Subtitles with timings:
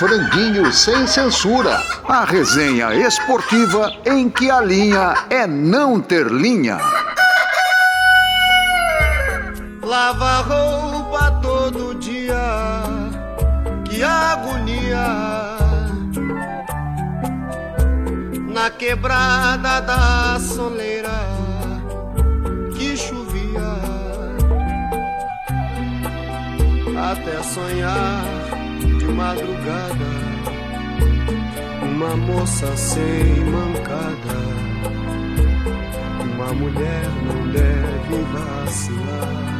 [0.00, 1.78] Franguinho sem censura.
[2.08, 6.78] A resenha esportiva em que a linha é não ter linha.
[9.82, 12.34] Lava roupa todo dia,
[13.84, 15.58] que agonia.
[18.54, 21.10] Na quebrada da soleira,
[22.74, 23.60] que chovia.
[27.12, 28.39] Até sonhar
[29.12, 30.10] madrugada,
[31.82, 34.38] uma moça sem mancada,
[36.22, 39.50] uma mulher não deve vacilar.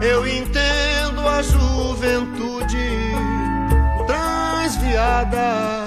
[0.00, 2.90] Eu entendo a juventude
[4.06, 5.84] transviada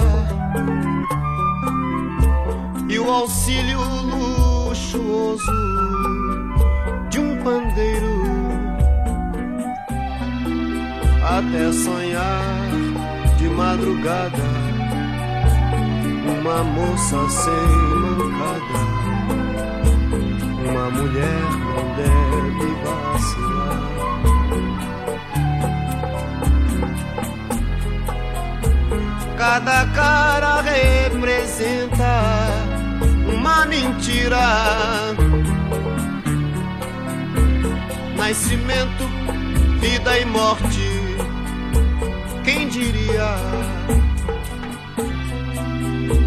[2.87, 3.79] e o auxílio
[4.69, 5.51] luxuoso
[7.09, 8.14] de um pandeiro
[11.37, 12.69] até sonhar
[13.37, 14.65] de madrugada
[16.45, 17.67] uma moça sem
[18.31, 18.79] mancada,
[20.63, 23.85] uma mulher não deve vacilar.
[29.37, 32.13] Cada cara representa
[33.33, 34.45] uma mentira.
[38.15, 39.03] Nascimento,
[39.79, 40.54] vida e morte
[42.75, 43.35] diria?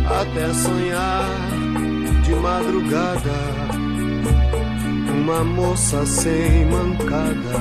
[0.08, 1.28] Até sonhar
[2.24, 3.38] de madrugada,
[5.12, 7.60] uma moça sem mancada,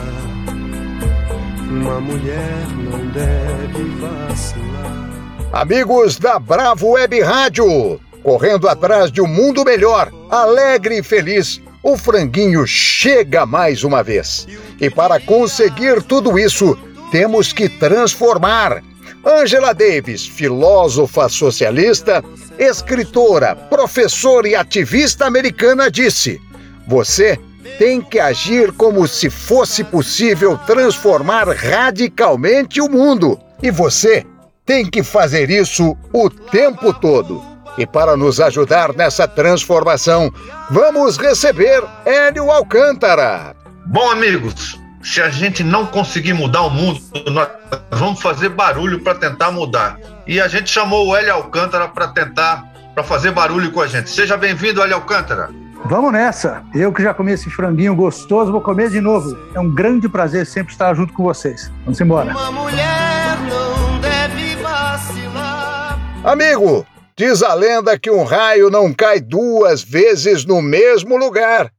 [1.69, 5.09] uma mulher não deve vacilar.
[5.51, 11.97] Amigos da Bravo Web Rádio, correndo atrás de um mundo melhor, alegre e feliz, o
[11.97, 14.47] franguinho chega mais uma vez.
[14.79, 16.77] E para conseguir tudo isso,
[17.11, 18.83] temos que transformar.
[19.25, 22.23] Angela Davis, filósofa socialista,
[22.57, 26.39] escritora, professora e ativista americana, disse:
[26.87, 27.37] Você
[27.77, 33.39] tem que agir como se fosse possível transformar radicalmente o mundo.
[33.61, 34.25] E você
[34.65, 37.43] tem que fazer isso o tempo todo.
[37.77, 40.31] E para nos ajudar nessa transformação,
[40.71, 43.55] vamos receber Hélio Alcântara.
[43.85, 46.99] Bom, amigos, se a gente não conseguir mudar o mundo,
[47.31, 47.47] nós
[47.91, 49.97] vamos fazer barulho para tentar mudar.
[50.27, 54.09] E a gente chamou o Hélio Alcântara para tentar, para fazer barulho com a gente.
[54.09, 55.49] Seja bem-vindo, Hélio Alcântara.
[55.85, 56.61] Vamos nessa.
[56.75, 59.37] Eu que já comi esse franguinho gostoso, vou comer de novo.
[59.55, 61.71] É um grande prazer sempre estar junto com vocês.
[61.85, 62.31] Vamos embora.
[62.31, 65.97] Uma mulher não deve vacilar.
[66.25, 66.85] Amigo,
[67.15, 71.71] diz a lenda que um raio não cai duas vezes no mesmo lugar.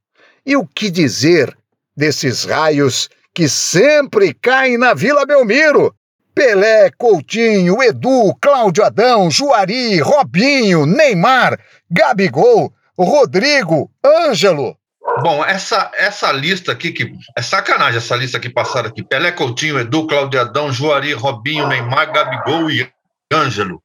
[0.47, 1.55] E o que dizer
[1.95, 5.95] desses raios que sempre caem na Vila Belmiro.
[6.35, 11.57] Pelé, Coutinho, Edu, Cláudio Adão, Juari, Robinho, Neymar,
[11.89, 14.77] Gabigol, Rodrigo, Ângelo.
[15.23, 19.05] Bom, essa, essa lista aqui, que é sacanagem essa lista que passaram aqui.
[19.05, 22.91] Pelé, Coutinho, Edu, Cláudio Adão, Juari, Robinho, Neymar, Gabigol e
[23.33, 23.81] Ângelo.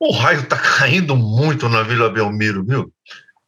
[0.00, 2.92] O raio tá caindo muito na Vila Belmiro, viu?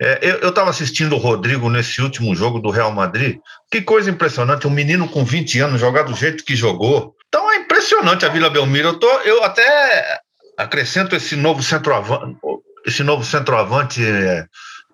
[0.03, 3.39] É, eu estava assistindo o Rodrigo nesse último jogo do Real Madrid.
[3.71, 7.15] Que coisa impressionante, um menino com 20 anos jogar do jeito que jogou.
[7.29, 8.89] Então é impressionante a Vila Belmiro.
[8.89, 10.19] Eu, tô, eu até
[10.57, 12.39] acrescento esse novo centroavante,
[12.87, 14.47] esse novo centroavante é,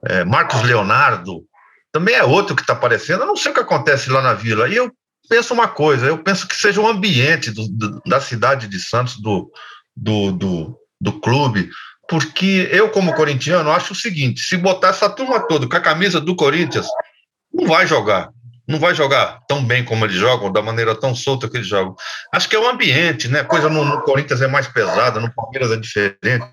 [0.07, 1.45] é, Marcos Leonardo.
[1.93, 3.21] Também é outro que está aparecendo.
[3.21, 4.69] Eu não sei o que acontece lá na Vila.
[4.69, 4.91] E eu
[5.29, 9.21] penso uma coisa, eu penso que seja o ambiente do, do, da cidade de Santos,
[9.21, 9.51] do,
[9.97, 11.71] do, do, do clube,
[12.09, 16.21] porque eu, como corintiano, acho o seguinte: se botar essa turma toda com a camisa
[16.21, 16.87] do Corinthians,
[17.53, 18.31] não vai jogar.
[18.69, 21.95] Não vai jogar tão bem como eles jogam, da maneira tão solta que eles jogam.
[22.33, 23.45] Acho que é o ambiente, né?
[23.45, 26.45] Coisa no, no Corinthians é mais pesada, no Palmeiras é diferente.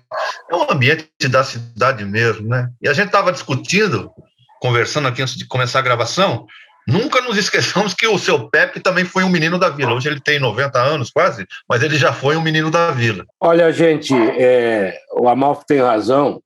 [0.48, 2.68] É um ambiente da cidade mesmo, né?
[2.80, 4.12] E a gente estava discutindo,
[4.60, 6.46] conversando aqui antes de começar a gravação,
[6.86, 9.94] Nunca nos esqueçamos que o seu Pepe também foi um menino da vila.
[9.94, 13.24] Hoje ele tem 90 anos quase, mas ele já foi um menino da vila.
[13.40, 16.40] Olha, gente, é, o Amalfi tem razão,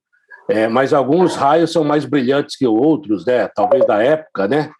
[0.49, 3.49] é, mas alguns raios são mais brilhantes que outros, né?
[3.53, 4.71] Talvez da época, né?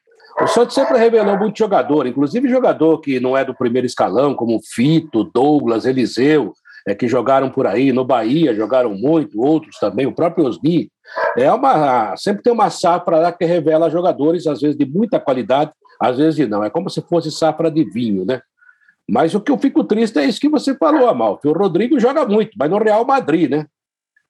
[0.41, 4.61] O Santos sempre revelou muito jogador, inclusive jogador que não é do primeiro escalão, como
[4.73, 6.53] Fito, Douglas, Eliseu,
[6.87, 10.89] é, que jogaram por aí, no Bahia jogaram muito, outros também, o próprio Osni.
[11.37, 15.71] É uma, sempre tem uma safra lá que revela jogadores, às vezes de muita qualidade,
[15.99, 16.63] às vezes não.
[16.63, 18.41] É como se fosse safra de vinho, né?
[19.09, 21.99] Mas o que eu fico triste é isso que você falou, Amal, que o Rodrigo
[21.99, 23.65] joga muito, mas no Real Madrid, né?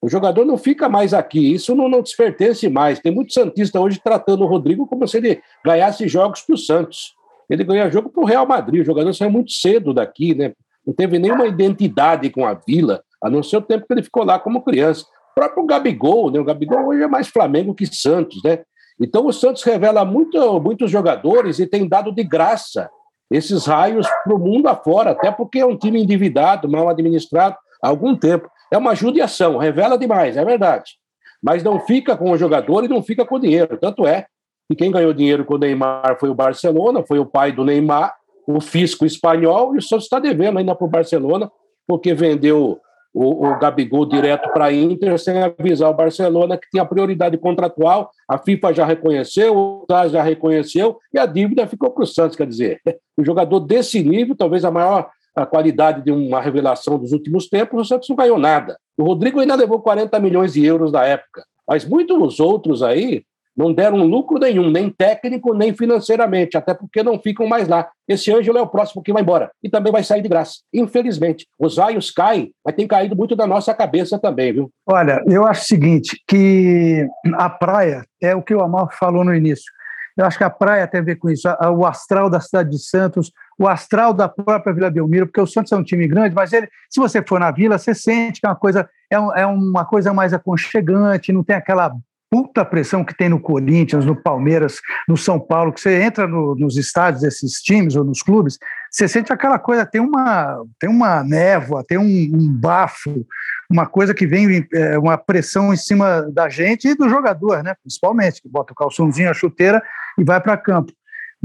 [0.02, 3.00] O jogador não fica mais aqui, isso não, não despertence mais.
[3.00, 7.14] Tem muito Santista hoje tratando o Rodrigo como se ele ganhasse jogos para o Santos.
[7.50, 8.82] ele ganha jogo para o Real Madrid.
[8.82, 10.54] O jogador saiu muito cedo daqui, né?
[10.90, 14.24] Não teve nenhuma identidade com a Vila, a não ser o tempo que ele ficou
[14.24, 15.04] lá como criança.
[15.04, 16.40] O próprio Gabigol, né?
[16.40, 18.64] O Gabigol hoje é mais Flamengo que Santos, né?
[19.00, 22.90] Então o Santos revela muito, muitos jogadores e tem dado de graça
[23.30, 27.88] esses raios para o mundo afora, até porque é um time endividado, mal administrado há
[27.88, 28.50] algum tempo.
[28.72, 30.94] É uma judiação, revela demais, é verdade.
[31.40, 33.78] Mas não fica com o jogador e não fica com o dinheiro.
[33.78, 34.26] Tanto é
[34.68, 38.16] que quem ganhou dinheiro com o Neymar foi o Barcelona, foi o pai do Neymar,
[38.52, 41.52] o fisco espanhol, e o Santos está devendo ainda para o Barcelona,
[41.88, 42.80] porque vendeu
[43.14, 48.10] o, o Gabigol direto para a Inter sem avisar o Barcelona que tinha prioridade contratual,
[48.28, 52.36] a FIFA já reconheceu, o TAS já reconheceu, e a dívida ficou para o Santos.
[52.36, 52.82] Quer dizer,
[53.16, 57.80] o jogador desse nível, talvez a maior a qualidade de uma revelação dos últimos tempos,
[57.80, 58.78] o Santos não ganhou nada.
[58.98, 63.24] O Rodrigo ainda levou 40 milhões de euros da época, mas muitos outros aí
[63.60, 67.90] não deram lucro nenhum, nem técnico, nem financeiramente, até porque não ficam mais lá.
[68.08, 70.60] Esse Ângelo é o próximo que vai embora e também vai sair de graça.
[70.74, 74.72] Infelizmente, os raios caem, mas tem caído muito da nossa cabeça também, viu?
[74.88, 79.36] Olha, eu acho o seguinte, que a praia é o que o Amal falou no
[79.36, 79.70] início.
[80.18, 82.80] Eu acho que a praia tem a ver com isso, o astral da cidade de
[82.80, 86.54] Santos, o astral da própria Vila Belmiro, porque o Santos é um time grande, mas
[86.54, 89.84] ele, se você for na Vila, você sente que é uma coisa, é, é uma
[89.84, 91.94] coisa mais aconchegante, não tem aquela
[92.30, 96.56] puta pressão que tem no Corinthians, no Palmeiras, no São Paulo, que você entra no,
[96.56, 98.58] nos estádios desses times ou nos clubes,
[98.92, 103.26] você sente aquela coisa, tem uma, tem uma névoa, tem um, um bafo,
[103.70, 107.76] uma coisa que vem, é, uma pressão em cima da gente e do jogador, né?
[107.82, 109.82] principalmente, que bota o calçãozinho, a chuteira
[110.18, 110.92] e vai para campo.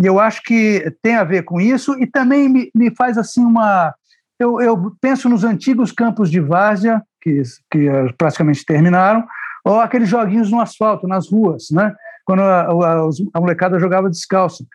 [0.01, 3.45] E eu acho que tem a ver com isso e também me, me faz assim
[3.45, 3.95] uma...
[4.39, 7.89] Eu, eu penso nos antigos campos de várzea, que, que
[8.19, 9.25] praticamente terminaram,
[9.65, 11.95] ou aqueles joguinhos no asfalto, nas ruas, né?
[12.25, 14.67] quando a, a, a molecada jogava descalço.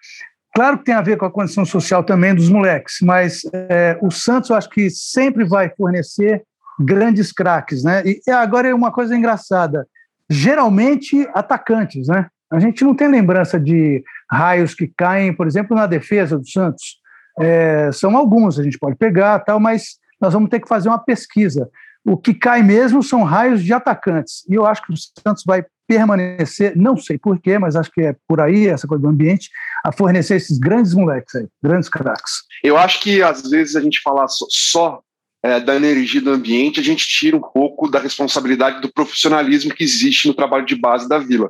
[0.54, 4.10] Claro que tem a ver com a condição social também dos moleques, mas é, o
[4.10, 6.44] Santos eu acho que sempre vai fornecer
[6.80, 8.04] grandes craques, né?
[8.06, 9.88] E agora é uma coisa engraçada,
[10.30, 12.28] geralmente atacantes, né?
[12.52, 16.98] A gente não tem lembrança de raios que caem, por exemplo, na defesa do Santos.
[17.40, 20.98] É, são alguns, a gente pode pegar, tal, mas nós vamos ter que fazer uma
[20.98, 21.70] pesquisa
[22.06, 24.44] o que cai mesmo são raios de atacantes.
[24.50, 28.16] E eu acho que o Santos vai permanecer, não sei porquê, mas acho que é
[28.28, 29.50] por aí, essa coisa do ambiente,
[29.84, 32.44] a fornecer esses grandes moleques aí, grandes craques.
[32.64, 35.02] Eu acho que às vezes a gente falar só, só
[35.42, 39.84] é, da energia do ambiente, a gente tira um pouco da responsabilidade do profissionalismo que
[39.84, 41.50] existe no trabalho de base da Vila.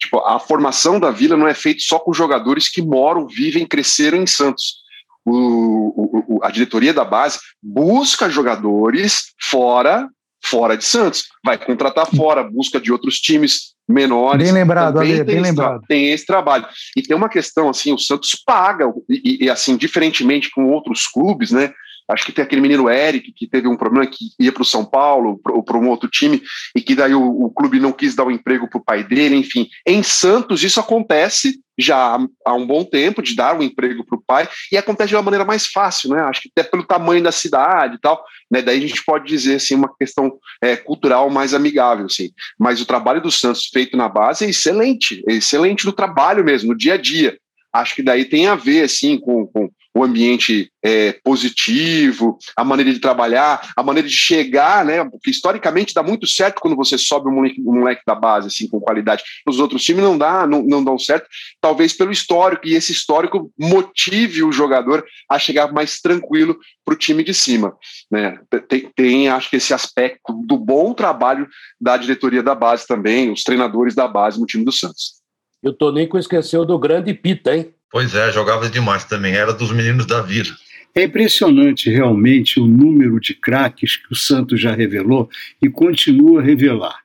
[0.00, 4.18] Tipo, a formação da Vila não é feita só com jogadores que moram, vivem, cresceram
[4.18, 4.85] em Santos
[5.26, 10.08] o, o, a diretoria da base busca jogadores fora
[10.44, 14.44] fora de Santos, vai contratar fora, busca de outros times menores.
[14.44, 15.82] Bem lembrado, Ale, bem lembrado.
[15.88, 16.66] Tem esse trabalho.
[16.96, 21.50] E tem uma questão assim, o Santos paga e, e assim, diferentemente com outros clubes,
[21.50, 21.72] né?
[22.08, 24.84] Acho que tem aquele menino Eric que teve um problema que ia para o São
[24.84, 26.40] Paulo ou para um outro time
[26.74, 29.02] e que daí o, o clube não quis dar o um emprego para o pai
[29.02, 29.36] dele.
[29.36, 34.16] Enfim, em Santos isso acontece já há um bom tempo de dar um emprego para
[34.16, 36.22] o pai e acontece de uma maneira mais fácil, né?
[36.22, 38.62] Acho que até pelo tamanho da cidade e tal, né?
[38.62, 42.30] Daí a gente pode dizer assim uma questão é, cultural mais amigável, assim.
[42.58, 46.70] Mas o trabalho do Santos feito na base é excelente, é excelente no trabalho mesmo,
[46.70, 47.36] no dia a dia.
[47.72, 52.92] Acho que daí tem a ver assim com, com o ambiente é, positivo, a maneira
[52.92, 55.02] de trabalhar, a maneira de chegar, né?
[55.02, 58.68] Porque historicamente dá muito certo quando você sobe um moleque, um moleque da base, assim,
[58.68, 59.22] com qualidade.
[59.48, 61.26] Os outros times não dá, não, não dão certo,
[61.62, 66.98] talvez pelo histórico, e esse histórico motive o jogador a chegar mais tranquilo para o
[66.98, 67.74] time de cima.
[68.10, 68.38] Né?
[68.68, 71.48] Tem, tem, acho que esse aspecto do bom trabalho
[71.80, 75.25] da diretoria da base também, os treinadores da base no time do Santos.
[75.66, 77.74] E o Tonico esqueceu do grande Pita, hein?
[77.90, 80.50] Pois é, jogava demais também, era dos meninos da vida.
[80.94, 85.28] É impressionante realmente o número de craques que o Santos já revelou
[85.60, 87.00] e continua a revelar.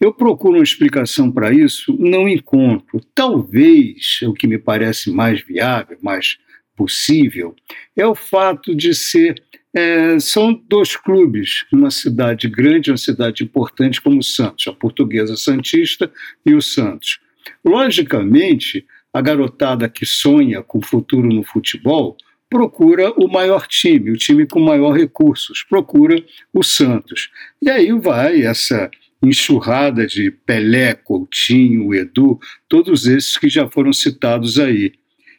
[0.00, 3.00] Eu procuro uma explicação para isso, não encontro.
[3.12, 6.38] Talvez o que me parece mais viável, mais
[6.76, 7.52] possível,
[7.96, 9.42] é o fato de ser.
[9.74, 15.36] É, são dois clubes, uma cidade grande, uma cidade importante como o Santos, a Portuguesa
[15.36, 16.10] Santista
[16.46, 17.18] e o Santos.
[17.64, 22.16] Logicamente, a garotada que sonha com futuro no futebol
[22.48, 26.22] procura o maior time, o time com maior recursos, procura
[26.52, 27.30] o Santos.
[27.60, 28.90] E aí vai essa
[29.22, 32.38] enxurrada de Pelé, Coutinho, Edu,
[32.68, 34.92] todos esses que já foram citados aí.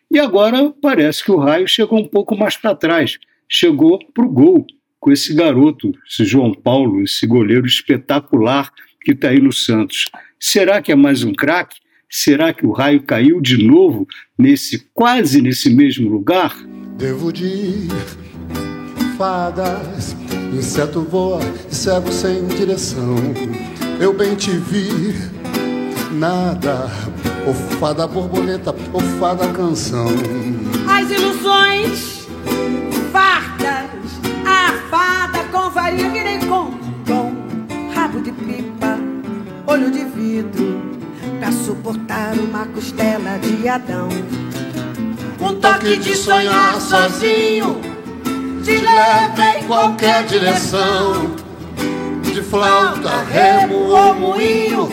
[0.10, 4.30] E agora parece que o raio chegou um pouco mais para trás, chegou para o
[4.30, 4.66] gol,
[5.00, 8.72] com esse garoto, esse João Paulo, esse goleiro espetacular
[9.02, 10.06] que está aí no Santos.
[10.40, 11.78] Será que é mais um craque?
[12.10, 16.56] Será que o raio caiu de novo nesse quase nesse mesmo lugar?
[16.98, 17.90] Devo de
[19.18, 20.16] fadas,
[20.58, 23.16] inseto voa, cego sem direção.
[24.00, 25.14] Eu bem te vi,
[26.14, 26.90] nada,
[27.46, 30.08] o fada borboleta, o fada canção.
[30.90, 32.26] As ilusões
[33.12, 33.90] fartas,
[34.46, 36.78] a fada com farinha que nem com
[37.94, 38.98] rabo de pipa,
[39.68, 40.97] olho de vidro
[41.39, 44.10] pra suportar uma costela de Adão.
[45.39, 47.79] Um toque de sonhar sozinho
[48.63, 51.36] te leva em qualquer direção.
[52.24, 54.89] De flauta, remo ou moinho,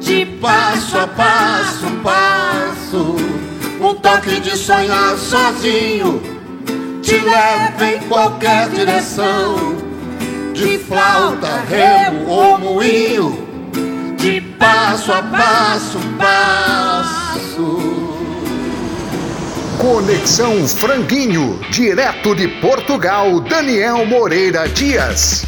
[0.00, 3.16] de passo a passo, passo.
[3.80, 6.22] Um toque de sonhar sozinho
[7.02, 9.76] te leva em qualquer direção.
[10.54, 13.45] De flauta, remo ou moinho
[14.16, 17.78] de passo a passo, passo.
[19.78, 25.44] Conexão Franguinho, direto de Portugal, Daniel Moreira Dias.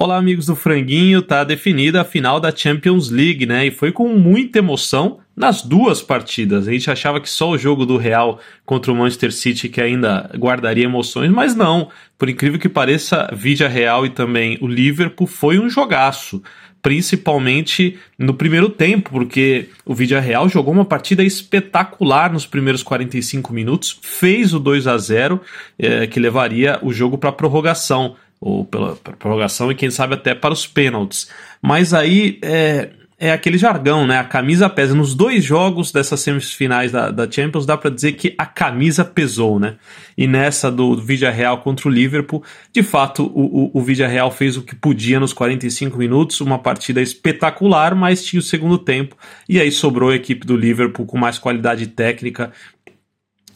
[0.00, 3.66] Olá, amigos do Franguinho, tá definida a final da Champions League, né?
[3.66, 6.68] E foi com muita emoção nas duas partidas.
[6.68, 10.30] A gente achava que só o jogo do Real contra o Manchester City que ainda
[10.36, 11.90] guardaria emoções, mas não.
[12.18, 16.42] Por incrível que pareça, Vidia Real e também o Liverpool foi um jogaço
[16.84, 23.54] principalmente no primeiro tempo, porque o Vídeo Real jogou uma partida espetacular nos primeiros 45
[23.54, 25.40] minutos, fez o 2 a 0
[25.78, 30.52] é, que levaria o jogo para prorrogação, ou pela prorrogação e quem sabe até para
[30.52, 31.30] os pênaltis.
[31.62, 34.18] Mas aí é, é aquele jargão, né?
[34.18, 34.94] A camisa pesa.
[34.94, 39.60] Nos dois jogos dessas semifinais da, da Champions, dá para dizer que a camisa pesou,
[39.60, 39.76] né?
[40.18, 42.42] E nessa do, do Real contra o Liverpool,
[42.72, 47.00] de fato, o, o, o Real fez o que podia nos 45 minutos, uma partida
[47.00, 49.16] espetacular, mas tinha o segundo tempo,
[49.48, 52.52] e aí sobrou a equipe do Liverpool com mais qualidade técnica,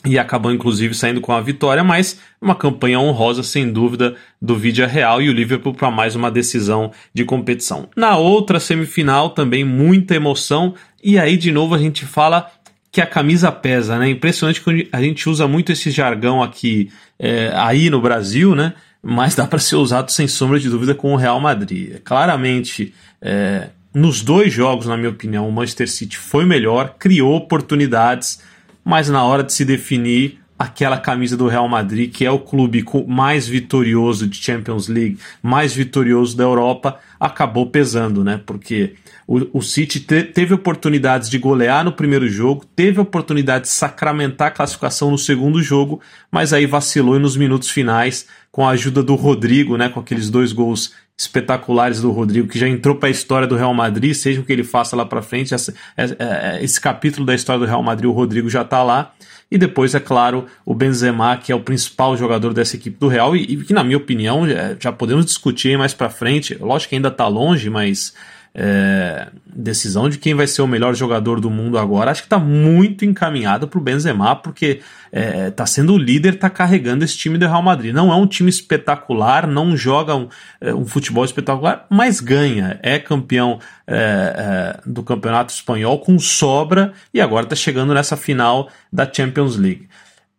[0.08, 4.86] e acabou inclusive saindo com a vitória, mas uma campanha honrosa sem dúvida do Vídea
[4.86, 7.90] Real e o Liverpool para mais uma decisão de competição.
[7.94, 10.74] Na outra semifinal também muita emoção
[11.04, 12.50] e aí de novo a gente fala
[12.90, 14.08] que a camisa pesa, né?
[14.08, 18.72] Impressionante que a gente usa muito esse jargão aqui é, aí no Brasil, né?
[19.02, 22.00] Mas dá para ser usado sem sombra de dúvida com o Real Madrid.
[22.02, 28.40] Claramente, é, nos dois jogos, na minha opinião, o Manchester City foi melhor, criou oportunidades
[28.88, 32.82] mas na hora de se definir aquela camisa do Real Madrid, que é o clube
[33.06, 38.40] mais vitorioso de Champions League, mais vitorioso da Europa, acabou pesando, né?
[38.46, 38.94] Porque
[39.26, 44.48] o, o City te, teve oportunidades de golear no primeiro jogo, teve oportunidade de sacramentar
[44.48, 46.00] a classificação no segundo jogo,
[46.32, 49.90] mas aí vacilou e nos minutos finais, com a ajuda do Rodrigo, né?
[49.90, 53.74] Com aqueles dois gols espetaculares do Rodrigo, que já entrou para a história do Real
[53.74, 57.26] Madrid, seja o que ele faça lá para frente, essa, é, é, é, esse capítulo
[57.26, 59.12] da história do Real Madrid, o Rodrigo já está lá.
[59.50, 63.34] E depois, é claro, o Benzema, que é o principal jogador dessa equipe do Real,
[63.34, 64.42] e, e que, na minha opinião,
[64.78, 66.54] já podemos discutir mais para frente.
[66.60, 68.12] Lógico que ainda está longe, mas
[68.60, 72.40] é, decisão de quem vai ser o melhor jogador do mundo agora, acho que está
[72.40, 74.80] muito encaminhado para o Benzema, porque
[75.12, 77.94] está é, sendo o líder, está carregando esse time do Real Madrid.
[77.94, 80.28] Não é um time espetacular, não joga um,
[80.60, 82.80] é, um futebol espetacular, mas ganha.
[82.82, 88.68] É campeão é, é, do campeonato espanhol com sobra e agora está chegando nessa final
[88.92, 89.88] da Champions League.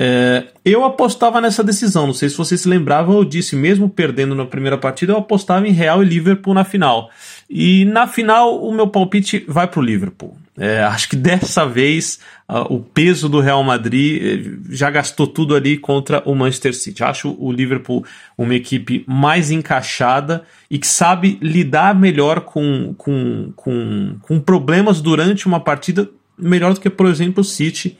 [0.01, 4.33] É, eu apostava nessa decisão, não sei se vocês se lembravam, eu disse, mesmo perdendo
[4.33, 7.11] na primeira partida, eu apostava em Real e Liverpool na final.
[7.49, 10.37] E na final, o meu palpite vai para o Liverpool.
[10.57, 15.55] É, acho que dessa vez uh, o peso do Real Madrid eh, já gastou tudo
[15.55, 17.01] ali contra o Manchester City.
[17.01, 18.05] Acho o Liverpool
[18.37, 25.47] uma equipe mais encaixada e que sabe lidar melhor com, com, com, com problemas durante
[25.47, 27.97] uma partida, melhor do que, por exemplo, o City.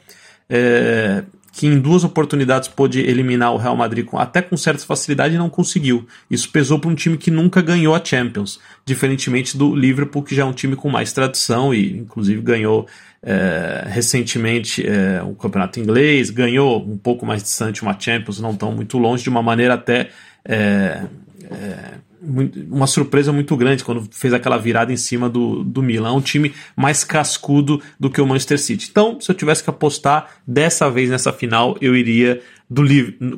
[0.50, 1.24] É,
[1.60, 5.38] que em duas oportunidades pôde eliminar o Real Madrid com, até com certa facilidade e
[5.38, 6.08] não conseguiu.
[6.32, 10.44] Isso pesou para um time que nunca ganhou a Champions, diferentemente do Liverpool, que já
[10.44, 12.88] é um time com mais tradição e inclusive ganhou
[13.22, 18.72] é, recentemente é, o campeonato inglês, ganhou um pouco mais distante uma Champions, não tão
[18.72, 20.12] muito longe, de uma maneira até
[20.46, 21.04] é,
[21.44, 26.14] é uma surpresa muito grande quando fez aquela virada em cima do, do Milan.
[26.14, 28.88] Um time mais cascudo do que o Manchester City.
[28.90, 32.84] Então, se eu tivesse que apostar dessa vez nessa final, eu iria do,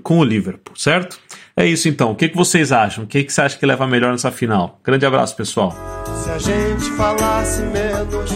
[0.01, 1.19] com o Liverpool, certo?
[1.55, 2.11] É isso então.
[2.11, 3.03] O que, que vocês acham?
[3.03, 4.79] O que, que você acha que leva melhor nessa final?
[4.83, 5.75] Grande abraço, pessoal.
[6.23, 8.31] Se a gente falasse menos,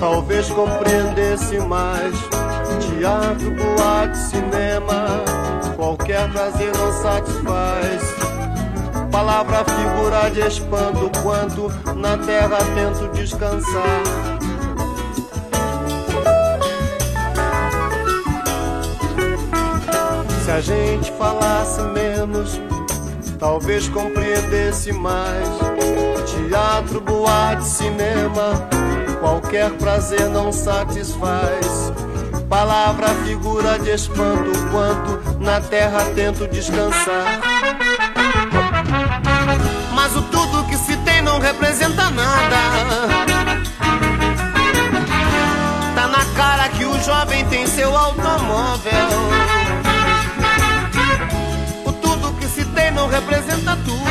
[0.00, 2.14] talvez compreendesse mais.
[2.98, 5.22] Teatro, boate, cinema,
[5.76, 8.13] qualquer prazer não satisfaz
[10.24, 14.02] saudade espanto quanto na terra tento descansar.
[20.44, 22.60] Se a gente falasse menos,
[23.38, 25.48] talvez compreendesse mais.
[26.48, 28.68] Teatro, boate, cinema,
[29.20, 31.92] qualquer prazer não satisfaz.
[32.48, 37.40] Palavra, figura de espanto, quanto na terra tento descansar.
[41.84, 42.56] Não representa nada.
[45.94, 48.92] Tá na cara que o jovem tem seu automóvel.
[51.84, 54.04] O tudo que se tem não representa tudo.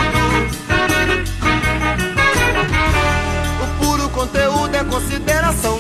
[3.61, 5.77] O puro conteúdo é consideração.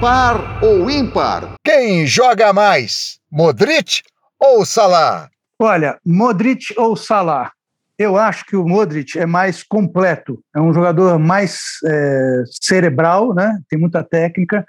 [0.00, 1.54] Par ou ímpar?
[1.64, 3.18] Quem joga mais?
[3.30, 4.02] Modric
[4.38, 5.28] ou Salah?
[5.60, 7.52] Olha, Modric ou Salah?
[8.02, 13.60] Eu acho que o Modric é mais completo, é um jogador mais é, cerebral, né?
[13.68, 14.66] tem muita técnica,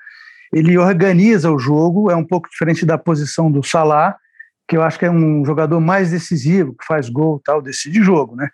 [0.53, 4.15] ele organiza o jogo, é um pouco diferente da posição do Salah,
[4.67, 8.35] que eu acho que é um jogador mais decisivo, que faz gol tal, decide jogo.
[8.35, 8.47] Né?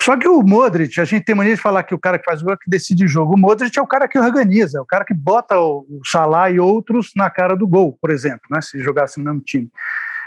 [0.00, 2.40] Só que o Modric, a gente tem mania de falar que o cara que faz
[2.40, 3.34] gol é que decide jogo.
[3.34, 6.58] O Modric é o cara que organiza, é o cara que bota o Salah e
[6.58, 8.62] outros na cara do gol, por exemplo, né?
[8.62, 9.70] se jogasse no mesmo time.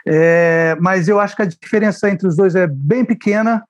[0.08, 3.64] É, mas eu acho que a diferença entre os dois é bem pequena,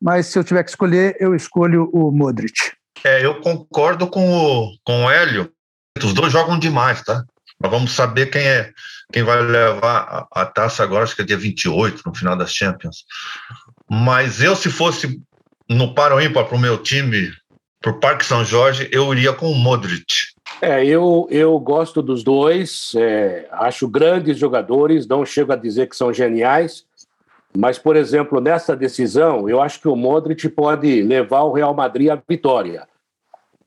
[0.00, 2.72] mas se eu tiver que escolher, eu escolho o Modric.
[3.04, 5.50] É, eu concordo com o, com o Hélio.
[6.02, 7.24] Os dois jogam demais, tá?
[7.60, 8.72] Mas vamos saber quem é
[9.12, 12.52] quem vai levar a, a taça agora, acho que é dia 28, no final das
[12.52, 13.04] Champions.
[13.90, 15.20] Mas eu, se fosse
[15.68, 17.30] no Paro Ímpar para o meu time,
[17.80, 20.04] para o Parque São Jorge, eu iria com o Modric.
[20.60, 25.96] É, eu, eu gosto dos dois, é, acho grandes jogadores, não chego a dizer que
[25.96, 26.84] são geniais,
[27.58, 32.08] mas, por exemplo, nessa decisão, eu acho que o Modric pode levar o Real Madrid
[32.08, 32.86] à vitória.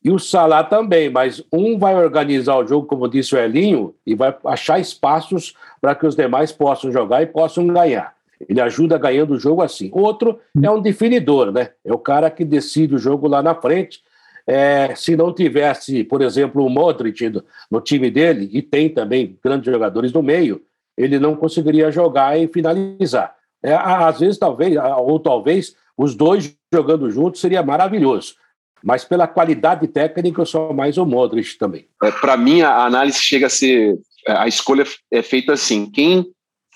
[0.02, 4.16] E o Salah também, mas um vai organizar o jogo, como disse o Elinho, e
[4.16, 8.16] vai achar espaços para que os demais possam jogar e possam ganhar.
[8.48, 9.90] Ele ajuda ganhando o jogo assim.
[9.92, 11.72] Outro é um definidor, né?
[11.84, 14.00] É o cara que decide o jogo lá na frente.
[14.48, 17.30] É, se não tivesse, por exemplo, o Modric
[17.70, 20.62] no time dele, e tem também grandes jogadores no meio,
[20.98, 23.41] ele não conseguiria jogar e finalizar.
[23.64, 28.36] É, às vezes, talvez, ou talvez, os dois jogando juntos seria maravilhoso.
[28.84, 31.88] Mas pela qualidade técnica, eu sou mais o Modric também.
[32.04, 34.00] É, Para mim, a análise chega a ser.
[34.28, 36.26] A escolha é feita assim: quem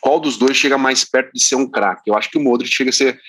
[0.06, 2.12] qual dos dois chega mais perto de ser um craque.
[2.12, 3.20] Eu acho que o Modric chega a ser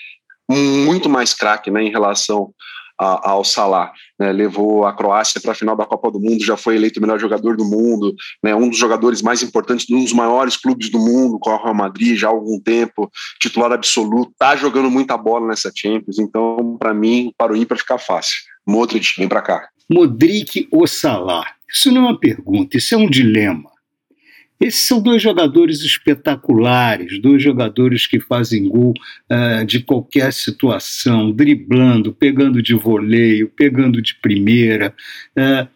[0.47, 2.53] muito mais craque né, em relação
[2.99, 3.91] a, ao Salah.
[4.19, 7.01] Né, levou a Croácia para a final da Copa do Mundo, já foi eleito o
[7.01, 10.97] melhor jogador do mundo, né, um dos jogadores mais importantes um dos maiores clubes do
[10.97, 15.47] mundo, com o Real Madrid já há algum tempo, titular absoluto, tá jogando muita bola
[15.47, 16.17] nessa Champions.
[16.19, 18.37] Então, para mim, para o ímpar fica fácil.
[18.65, 19.69] Modric, vem para cá.
[19.89, 21.45] Modric ou Salah?
[21.69, 23.69] Isso não é uma pergunta, isso é um dilema.
[24.59, 28.93] Esses são dois jogadores espetaculares, dois jogadores que fazem gol
[29.31, 34.95] uh, de qualquer situação, driblando, pegando de voleio, pegando de primeira.
[35.37, 35.67] Uh,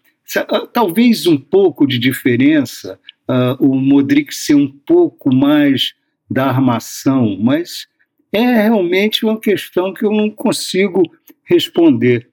[0.73, 5.93] talvez um pouco de diferença, uh, o Modric ser um pouco mais
[6.29, 7.87] da armação, mas
[8.33, 11.03] é realmente uma questão que eu não consigo
[11.43, 12.29] responder.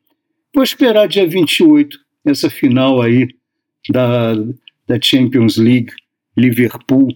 [0.55, 3.29] Vou esperar dia 28, essa final aí
[3.91, 4.35] da,
[4.87, 5.93] da Champions League
[6.39, 7.09] Liverpool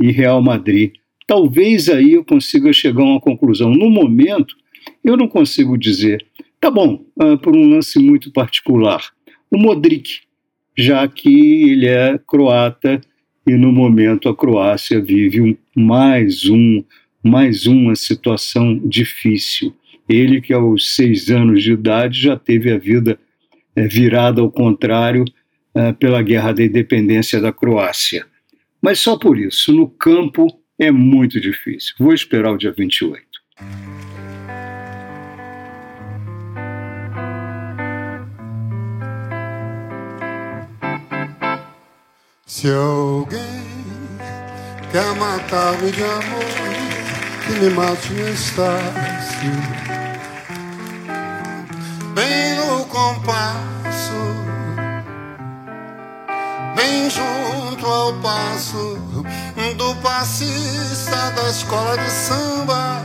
[0.00, 0.92] e Real Madrid.
[1.26, 3.70] Talvez aí eu consiga chegar a uma conclusão.
[3.70, 4.56] No momento,
[5.04, 6.24] eu não consigo dizer.
[6.60, 9.02] Tá bom, uh, por um lance muito particular.
[9.50, 10.20] O Modric,
[10.76, 13.00] já que ele é croata
[13.46, 16.84] e no momento a Croácia vive um, mais um
[17.22, 19.74] mais uma situação difícil.
[20.08, 23.18] Ele que aos seis anos de idade já teve a vida
[23.76, 25.24] é, virada ao contrário
[25.74, 28.26] é, pela guerra da independência da Croácia.
[28.80, 30.46] Mas só por isso, no campo
[30.78, 31.94] é muito difícil.
[31.98, 33.30] Vou esperar o dia 28.
[42.46, 43.38] Se alguém
[44.90, 46.44] quer matar-me de amor,
[47.46, 49.50] que me mate Estácio.
[52.14, 53.79] Bem no compasso,
[57.10, 58.98] junto ao passo
[59.76, 63.02] do passista da escola de samba,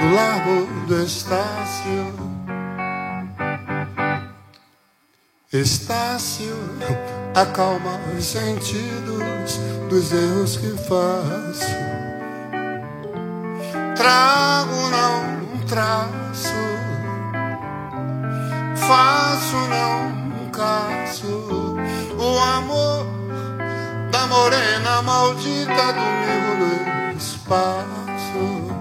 [0.00, 2.32] do Largo do Estácio.
[5.52, 6.56] Estácio
[7.34, 11.66] acalma os sentidos dos erros que faço.
[13.96, 16.54] Trago, não traço,
[18.76, 21.76] faço, não caço.
[22.18, 22.81] O amor
[24.32, 28.72] morena maldita domingo no espaço.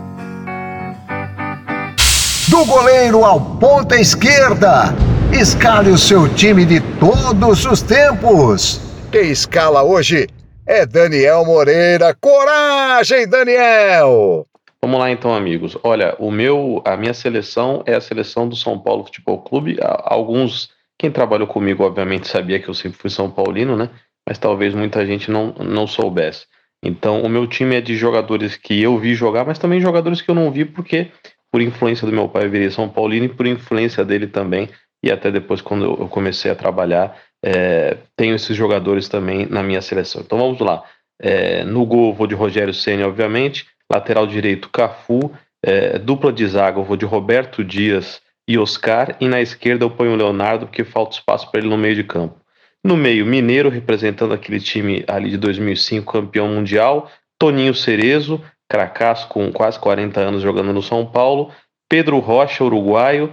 [2.50, 4.96] Do goleiro ao ponta esquerda,
[5.34, 8.80] escale o seu time de todos os tempos.
[9.12, 10.30] Quem escala hoje
[10.66, 12.16] é Daniel Moreira.
[12.16, 14.46] Coragem, Daniel!
[14.82, 15.78] Vamos lá então, amigos.
[15.84, 19.78] Olha, o meu, a minha seleção é a seleção do São Paulo Futebol Clube.
[19.82, 23.90] Alguns, quem trabalhou comigo, obviamente, sabia que eu sempre fui São Paulino, né?
[24.28, 26.46] Mas talvez muita gente não, não soubesse.
[26.84, 30.30] Então, o meu time é de jogadores que eu vi jogar, mas também jogadores que
[30.30, 31.12] eu não vi, porque
[31.52, 34.70] por influência do meu pai eu virei São Paulino e por influência dele também,
[35.04, 39.82] e até depois, quando eu comecei a trabalhar, é, tenho esses jogadores também na minha
[39.82, 40.22] seleção.
[40.22, 40.84] Então vamos lá.
[41.20, 43.66] É, no gol vou de Rogério Senna, obviamente.
[43.92, 45.32] Lateral direito, Cafu.
[45.64, 49.16] É, dupla de zaga, vou de Roberto Dias e Oscar.
[49.20, 52.04] E na esquerda eu ponho o Leonardo, porque falta espaço para ele no meio de
[52.04, 52.40] campo.
[52.84, 57.12] No meio, Mineiro, representando aquele time ali de 2005, campeão mundial.
[57.40, 61.52] Toninho Cerezo, cracaço com quase 40 anos jogando no São Paulo.
[61.90, 63.32] Pedro Rocha, uruguaio.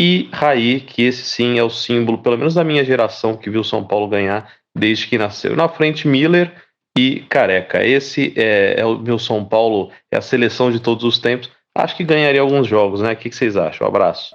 [0.00, 3.64] E Raí, que esse sim é o símbolo, pelo menos da minha geração, que viu
[3.64, 5.56] São Paulo ganhar desde que nasceu.
[5.56, 6.52] Na frente, Miller
[6.96, 7.84] e Careca.
[7.84, 11.50] Esse é, é, o meu São Paulo, é a seleção de todos os tempos.
[11.76, 13.12] Acho que ganharia alguns jogos, né?
[13.12, 13.86] O que, que vocês acham?
[13.86, 14.34] Um abraço.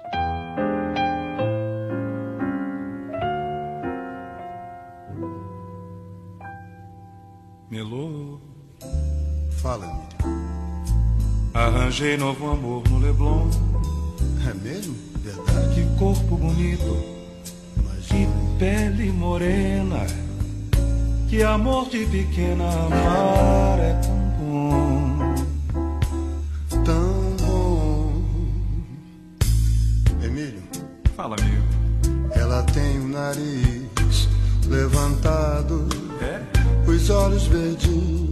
[11.74, 13.48] Arranjei novo amor no Leblon.
[14.48, 14.94] É mesmo?
[15.24, 15.74] Verdade?
[15.74, 17.12] Que corpo bonito.
[18.08, 20.06] Que pele morena.
[21.30, 25.34] Que amor de pequena amar é tão bom.
[26.84, 28.12] Tão bom.
[30.22, 30.62] Emílio.
[31.16, 31.62] Fala, amigo.
[32.34, 34.28] Ela tem o nariz
[34.68, 35.88] levantado.
[36.20, 36.42] É?
[36.86, 38.31] Os olhos verdinhos,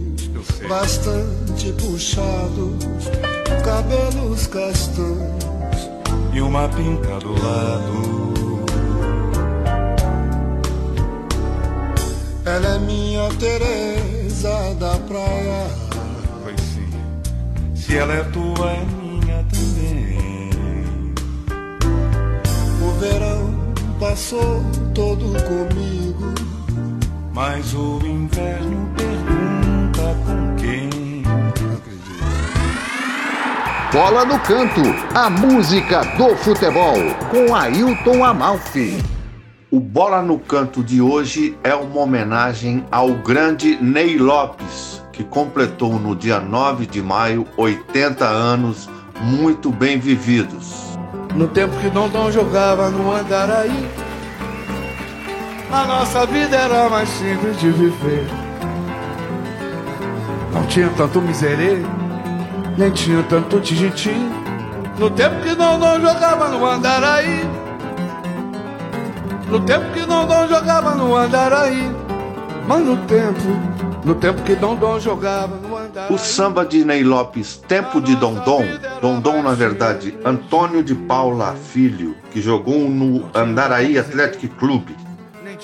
[0.67, 3.09] Bastante puxados,
[3.63, 5.89] cabelos castanhos.
[6.33, 8.21] E uma pinta do lado.
[12.45, 15.67] Ela é minha Teresa da praia.
[16.43, 16.89] Pois sim.
[17.75, 21.13] Se ela é tua, é minha também.
[22.81, 23.53] O verão
[23.99, 26.33] passou todo comigo.
[27.33, 30.50] Mas o inverno pergunta com
[33.91, 34.79] Bola no canto,
[35.13, 36.95] a música do futebol,
[37.29, 39.03] com Ailton Amalfi.
[39.69, 45.99] O Bola no Canto de hoje é uma homenagem ao grande Ney Lopes, que completou
[45.99, 50.97] no dia 9 de maio 80 anos muito bem vividos.
[51.35, 53.89] No tempo que Dondon jogava no Andaraí
[55.69, 58.25] A nossa vida era mais simples de viver
[60.53, 61.81] Não tinha tanto miserê
[62.81, 64.09] Nem tinha tanto tijiti.
[64.97, 67.47] No tempo que Dondon jogava no Andaraí.
[69.51, 71.91] No tempo que Dondon jogava no Andaraí.
[72.67, 73.39] Mas no tempo
[74.03, 76.11] No tempo que Dondon jogava no Andaraí.
[76.11, 78.63] O samba de Ney Lopes, Tempo de Dondon,
[78.99, 84.95] Dondon na verdade, Antônio de Paula Filho, que jogou no Andaraí Athletic Clube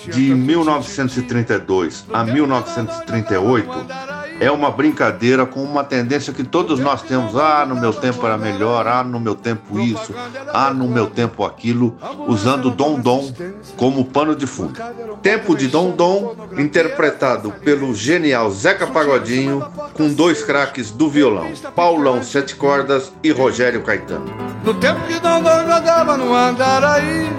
[0.05, 7.35] de 1932 a 1938, é uma brincadeira com uma tendência que todos nós temos.
[7.35, 10.13] Ah, no meu tempo era melhor, ah, no meu tempo isso,
[10.53, 11.95] ah, no meu tempo aquilo,
[12.27, 13.31] usando Dom Dom
[13.75, 14.73] como pano de fundo.
[15.21, 22.21] Tempo de Dom Dom, interpretado pelo genial Zeca Pagodinho, com dois craques do violão, Paulão
[22.21, 24.25] Sete Cordas e Rogério Caetano.
[24.63, 27.29] No tempo que Dondon jogava no Andaraí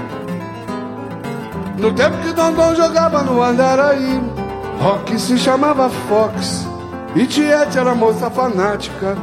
[1.77, 4.21] No tempo que Dondon jogava no Andaraí
[4.81, 6.67] Rock se chamava Fox
[7.19, 9.17] E Tiete era moça fanática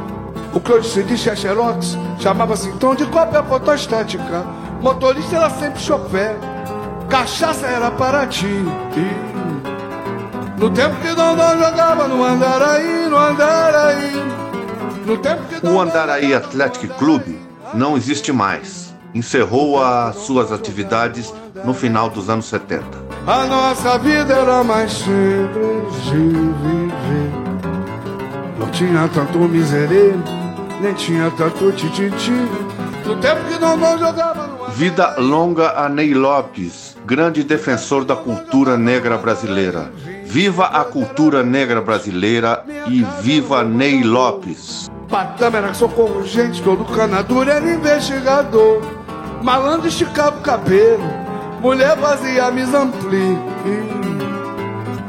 [0.52, 4.44] O Claudice de Xerox Chamava-se tom de cópia fotostática
[4.82, 6.36] Motorista era sempre chofé
[7.08, 8.62] Cachaça era para ti
[10.58, 14.12] No tempo que Dondon jogava no Andaraí No Andaraí
[15.06, 18.94] No tempo que O Andaraí Athletic Clube não existe mais.
[19.14, 21.32] Encerrou as suas atividades
[21.64, 22.84] no final dos anos 70.
[23.26, 27.25] A nossa vida era mais simples de viver.
[28.58, 30.14] Não tinha tanto miserê,
[30.80, 32.32] nem tinha tanto tititi.
[33.04, 38.16] No tempo que não, não jogava no Vida longa a Ney Lopes, grande defensor da
[38.16, 39.90] cultura negra brasileira.
[40.24, 44.90] Viva a cultura negra brasileira e viva Ney Lopes.
[45.08, 48.82] Patama era socorro, gente, todo canadura era investigador.
[49.42, 51.04] Malandro esticava o cabelo,
[51.60, 53.38] mulher fazia misampli.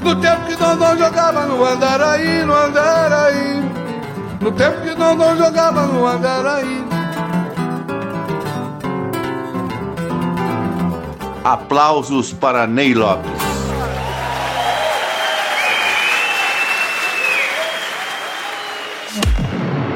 [0.07, 3.61] No tempo que Dondon jogava no Andaraí, no Andaraí.
[4.39, 6.85] No tempo que Dondon jogava no Andaraí.
[11.43, 13.29] Aplausos para Ney Lopes.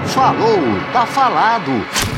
[0.08, 0.60] Falou,
[0.91, 1.71] tá falado.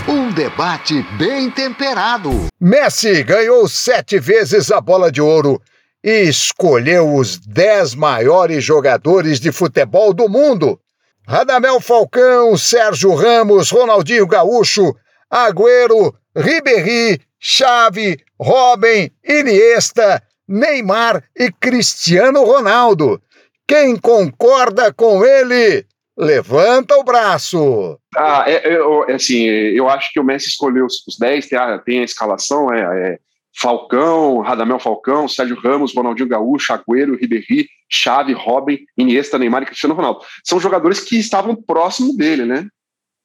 [0.08, 2.48] Um debate bem temperado.
[2.60, 5.62] Messi ganhou sete vezes a bola de ouro
[6.04, 10.80] e escolheu os dez maiores jogadores de futebol do mundo.
[11.26, 14.94] Radamel Falcão, Sérgio Ramos, Ronaldinho Gaúcho,
[15.32, 23.22] Agüero, Ribéry, Xavi, Robin, Iniesta, Neymar e Cristiano Ronaldo.
[23.66, 25.86] Quem concorda com ele,
[26.18, 27.98] levanta o braço.
[28.16, 31.80] Ah, é, é, assim, eu acho que o Messi escolheu os, os 10, tem a,
[31.80, 33.20] tem a escalação, é, é
[33.56, 39.96] Falcão, Radamel Falcão, Sérgio Ramos, Ronaldinho Gaúcho, Agüero, Ribéry, Xavi, Robin, Iniesta, Neymar e Cristiano
[39.96, 40.22] Ronaldo.
[40.44, 42.68] São jogadores que estavam próximo dele, né?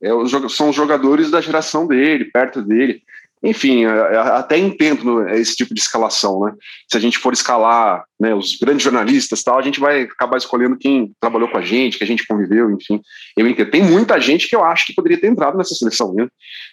[0.01, 0.11] É,
[0.49, 3.03] são jogadores da geração dele, perto dele.
[3.43, 6.53] Enfim, até entendo esse tipo de escalação, né?
[6.91, 10.77] Se a gente for escalar né, os grandes jornalistas tal, a gente vai acabar escolhendo
[10.77, 13.01] quem trabalhou com a gente, que a gente conviveu, enfim.
[13.37, 13.71] Eu entendo.
[13.71, 16.27] Tem muita gente que eu acho que poderia ter entrado nessa seleção, né?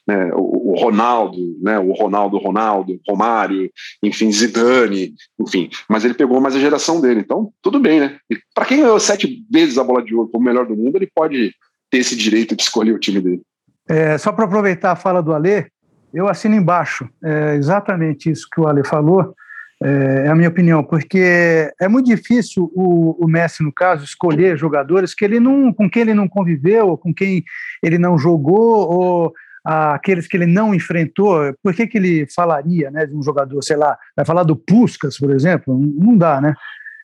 [0.07, 1.77] né o, Ronaldo, né?
[1.79, 3.69] O Ronaldo, Ronaldo, Romário,
[4.03, 5.69] enfim, Zidane, enfim.
[5.87, 8.17] Mas ele pegou mais a geração dele, então tudo bem, né?
[8.53, 11.53] Para quem ganhou sete vezes a bola de ouro como melhor do mundo, ele pode
[11.89, 13.41] ter esse direito de escolher o time dele.
[13.87, 15.67] É, só para aproveitar a fala do Alê,
[16.15, 19.35] eu assino embaixo, é exatamente isso que o Ale falou,
[19.83, 24.57] é, é a minha opinião, porque é muito difícil o, o, Messi, no caso, escolher
[24.57, 27.43] jogadores que ele não, com quem ele não conviveu, com quem
[27.83, 31.53] ele não jogou, ou aqueles que ele não enfrentou.
[31.61, 35.17] Por que, que ele falaria né, de um jogador, sei lá, vai falar do Puskas,
[35.17, 35.77] por exemplo?
[35.77, 36.53] Não dá, né?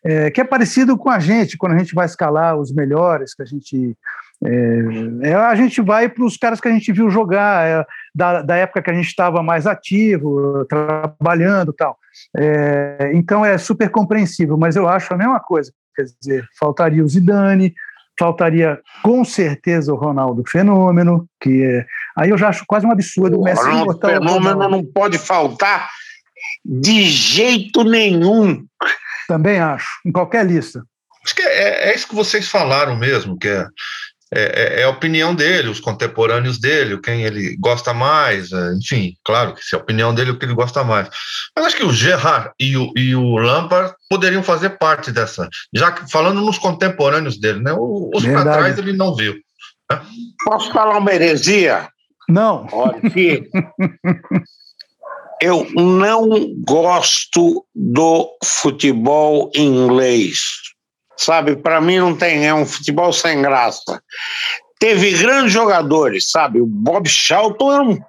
[0.04, 3.44] É, que é parecido com a gente, quando a gente vai escalar os melhores, que
[3.44, 3.96] a gente
[4.44, 8.42] é, é, a gente vai para os caras que a gente viu jogar, é, da,
[8.42, 11.96] da, época que a gente estava mais ativo, trabalhando tal.
[12.36, 15.72] É, então é super compreensível, mas eu acho a mesma coisa.
[15.96, 17.76] Quer dizer, faltaria o Zidane,
[18.18, 21.86] faltaria com certeza o Ronaldo Fenômeno, que é,
[22.18, 25.88] aí eu já acho quase um absurdo o Messi Ronaldo Fenômeno não pode faltar
[26.66, 28.66] de jeito nenhum.
[29.32, 30.84] Também acho, em qualquer lista.
[31.24, 33.66] Acho que é, é, isso que vocês falaram mesmo, que é
[34.34, 39.18] é, é, é, a opinião dele, os contemporâneos dele, quem ele gosta mais, é, enfim,
[39.26, 41.10] claro que se é a opinião dele, o que ele gosta mais.
[41.56, 45.92] Mas acho que o Gerard e o, e o Lampard poderiam fazer parte dessa, já
[45.92, 47.74] que falando nos contemporâneos dele, né?
[47.74, 49.34] Os para trás ele não viu.
[49.90, 50.02] Né?
[50.46, 51.90] Posso falar uma heresia?
[52.30, 52.68] Não.
[52.72, 53.50] Olha aqui.
[55.42, 60.40] eu não gosto do futebol inglês
[61.22, 61.56] sabe?
[61.56, 64.02] Para mim não tem, é um futebol sem graça.
[64.80, 66.60] Teve grandes jogadores, sabe?
[66.60, 68.00] O Bob Charlton era um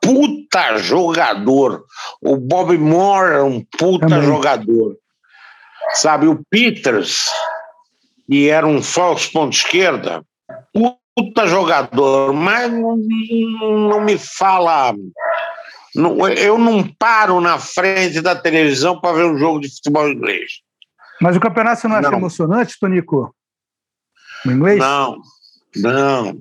[0.00, 1.84] puta jogador.
[2.20, 4.26] O Bob Moore era um puta Também.
[4.26, 4.96] jogador.
[5.94, 7.24] Sabe, o Peters,
[8.28, 10.22] que era um falso ponto esquerda,
[11.16, 14.94] puta jogador, mas não, não me fala.
[16.36, 20.60] Eu não paro na frente da televisão para ver um jogo de futebol inglês.
[21.20, 22.18] Mas o campeonato você não acha não.
[22.18, 23.34] emocionante, Tonico?
[24.44, 24.78] No inglês?
[24.78, 25.18] Não,
[25.76, 26.40] não.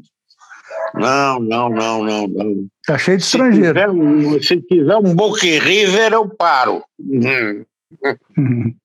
[0.94, 2.28] Não, não, não, não.
[2.28, 2.68] não.
[2.86, 3.80] Tá cheio de estrangeiro.
[3.80, 6.84] Se tiver, se tiver um Boca River, eu paro.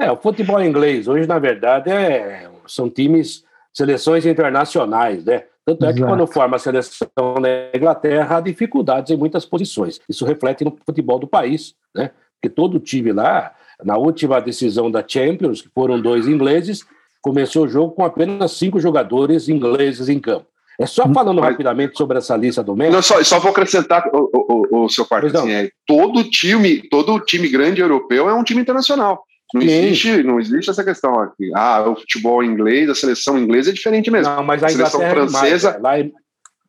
[0.00, 3.42] É, o futebol inglês hoje, na verdade, é, são times,
[3.74, 5.42] seleções internacionais, né?
[5.68, 6.10] Tanto é que Exato.
[6.10, 7.08] quando forma a seleção
[7.42, 10.00] da Inglaterra, há dificuldades em muitas posições.
[10.08, 12.10] Isso reflete no futebol do país, né?
[12.40, 13.52] Porque todo time lá
[13.84, 16.86] na última decisão da Champions, que foram dois ingleses,
[17.20, 20.46] começou o jogo com apenas cinco jogadores ingleses em campo.
[20.80, 23.02] É só hum, falando Mas, rapidamente sobre essa lista do México.
[23.02, 24.30] Só, só vou acrescentar o,
[24.72, 25.36] o, o seu quarto.
[25.36, 29.22] Assim, é, todo time, todo time grande europeu é um time internacional.
[29.54, 31.50] Não existe, não existe essa questão aqui.
[31.54, 34.34] Ah, o futebol inglês, a seleção inglesa é diferente mesmo.
[34.34, 35.78] Não, mas a, a seleção é francesa.
[35.78, 36.12] Mais, né?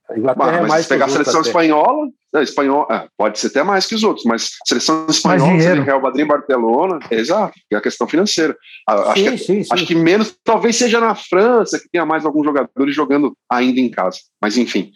[0.10, 3.48] A Inglaterra mas, é mais se pegar a seleção espanhola, é, espanhol, é, pode ser
[3.48, 7.82] até mais que os outros, mas seleção espanhola, Real Madrid, Barcelona, é, exato, é a
[7.82, 8.54] questão financeira.
[8.54, 9.70] Sim, acho, que, sim, sim.
[9.72, 13.90] acho que menos, talvez seja na França, que tenha mais alguns jogadores jogando ainda em
[13.90, 14.92] casa, mas enfim.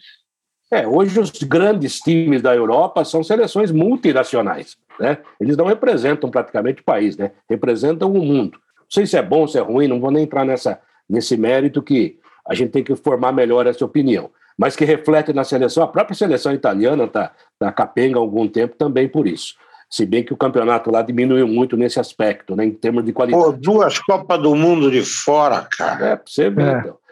[0.70, 5.18] É, hoje os grandes times da Europa são seleções multinacionais, né?
[5.40, 7.32] Eles não representam praticamente o país, né?
[7.48, 8.58] Representam o mundo.
[8.78, 11.82] Não sei se é bom, se é ruim, não vou nem entrar nessa, nesse mérito
[11.82, 15.82] que a gente tem que formar melhor essa opinião mas que reflete na seleção.
[15.82, 19.54] A própria seleção italiana está tá capenga há algum tempo também por isso.
[19.90, 23.44] Se bem que o campeonato lá diminuiu muito nesse aspecto, né, em termos de qualidade.
[23.44, 26.06] Pô, duas Copas do Mundo de fora, cara.
[26.06, 26.66] É, pra você ver.
[26.66, 26.78] É.
[26.80, 27.03] Então.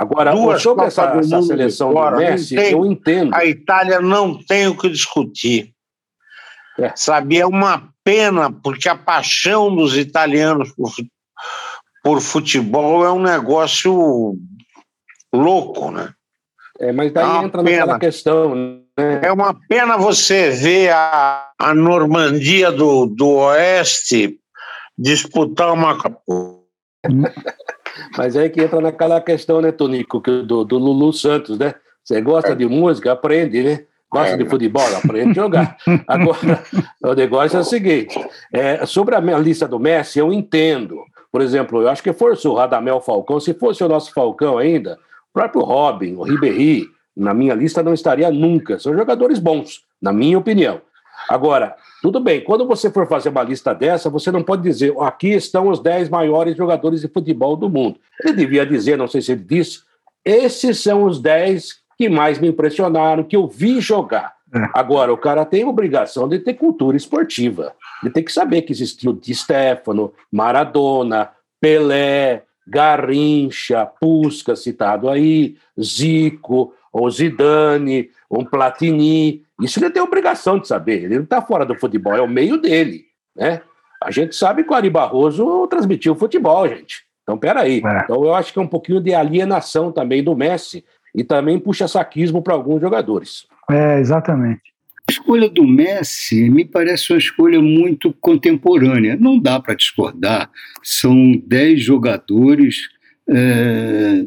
[0.00, 3.34] Agora, Duas sobre essa, essa seleção fora, do Messi, tem- eu entendo.
[3.34, 5.74] A Itália não tem o que discutir.
[6.96, 10.90] Sabe, é uma pena, porque a paixão dos italianos por,
[12.02, 14.38] por futebol é um negócio
[15.30, 16.14] louco, né?
[16.78, 17.76] É, mas daí É entra pena.
[17.80, 19.20] naquela questão, né?
[19.22, 24.38] É uma pena você ver a, a Normandia do, do Oeste
[24.96, 25.98] disputar uma.
[28.16, 31.74] Mas aí que entra naquela questão, né, Tonico, do, do Lulu Santos, né?
[32.02, 33.84] Você gosta de música, aprende, né?
[34.10, 35.76] Gosta de futebol, aprende a jogar.
[36.08, 36.62] Agora,
[37.04, 38.18] o negócio é o seguinte:
[38.52, 40.98] é, sobre a minha lista do Messi, eu entendo.
[41.30, 44.98] Por exemplo, eu acho que fosse o Radamel Falcão, se fosse o nosso Falcão ainda,
[45.30, 48.80] o próprio Robin, o Ribéry, na minha lista não estaria nunca.
[48.80, 50.80] São jogadores bons, na minha opinião.
[51.30, 55.28] Agora, tudo bem, quando você for fazer uma lista dessa, você não pode dizer aqui
[55.28, 58.00] estão os 10 maiores jogadores de futebol do mundo.
[58.24, 59.82] Ele devia dizer, não sei se ele disse,
[60.24, 64.34] esses são os 10 que mais me impressionaram, que eu vi jogar.
[64.74, 69.12] Agora, o cara tem obrigação de ter cultura esportiva, de ter que saber que existiu
[69.12, 79.42] Di Stefano, Maradona, Pelé, Garrincha, Pusca, citado aí, Zico, o Zidane, um Platini.
[79.60, 81.04] Isso ele tem obrigação de saber.
[81.04, 83.04] Ele não está fora do futebol, é o meio dele.
[83.36, 83.62] Né?
[84.02, 87.04] A gente sabe que o Ari Barroso transmitiu futebol, gente.
[87.22, 87.82] Então, peraí.
[88.04, 91.86] Então, eu acho que é um pouquinho de alienação também do Messi e também puxa
[91.86, 93.46] saquismo para alguns jogadores.
[93.70, 94.62] É, exatamente.
[95.08, 99.16] A escolha do Messi me parece uma escolha muito contemporânea.
[99.16, 100.50] Não dá para discordar.
[100.82, 102.88] São 10 jogadores
[103.28, 104.24] é,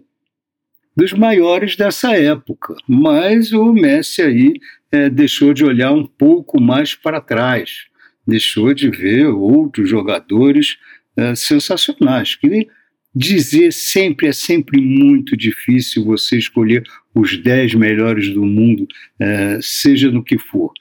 [0.95, 2.75] dos maiores dessa época.
[2.87, 4.53] Mas o Messi aí
[4.91, 7.85] é, deixou de olhar um pouco mais para trás.
[8.25, 10.77] Deixou de ver outros jogadores
[11.17, 12.35] é, sensacionais.
[12.35, 12.67] Que
[13.15, 18.87] dizer sempre é sempre muito difícil você escolher os 10 melhores do mundo,
[19.19, 20.71] eh, seja no que for.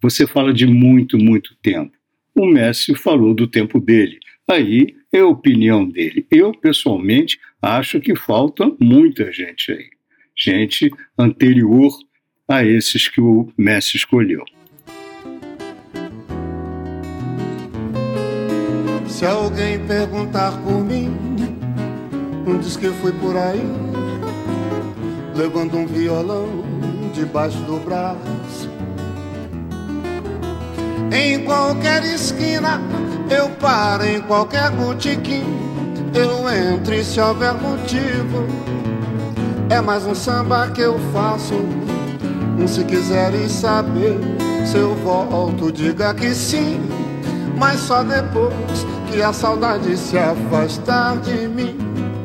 [0.00, 1.92] Você fala de muito, muito tempo.
[2.34, 4.18] O Messi falou do tempo dele.
[4.48, 6.26] Aí é a opinião dele.
[6.30, 9.90] Eu, pessoalmente, acho que falta muita gente aí.
[10.36, 11.92] Gente anterior
[12.48, 14.44] a esses que o Messi escolheu.
[19.06, 21.14] Se alguém perguntar por mim,
[22.60, 23.62] diz que fui por aí,
[25.34, 26.48] levando um violão
[27.14, 28.70] debaixo do braço.
[31.12, 32.80] Em qualquer esquina,
[33.30, 35.44] eu paro em qualquer botequim,
[36.14, 38.46] eu entro e se houver motivo.
[39.68, 41.54] É mais um samba que eu faço.
[42.66, 44.18] Se quiserem saber
[44.64, 46.80] se eu volto, diga que sim.
[47.56, 51.76] Mas só depois que a saudade se afastar de mim.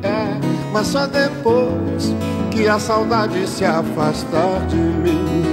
[0.04, 0.40] É,
[0.72, 2.14] mas só depois
[2.52, 5.44] que a saudade se afastar de mim.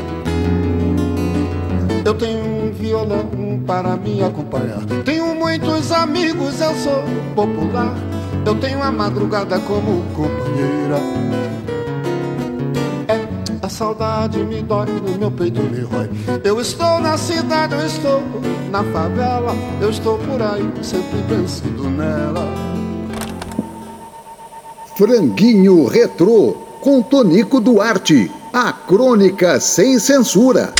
[2.04, 3.28] Eu tenho um violão
[3.66, 4.80] para me acompanhar.
[5.04, 8.11] Tenho muitos amigos, eu sou popular.
[8.44, 10.96] Eu tenho a madrugada como companheira.
[13.06, 16.10] É, a saudade me dói no meu peito, me rói.
[16.42, 18.20] Eu estou na cidade, eu estou
[18.70, 19.52] na favela.
[19.80, 22.42] Eu estou por aí, sempre pensando nela.
[24.96, 28.28] Franguinho Retrô, com Tonico Duarte.
[28.52, 30.74] A crônica sem censura.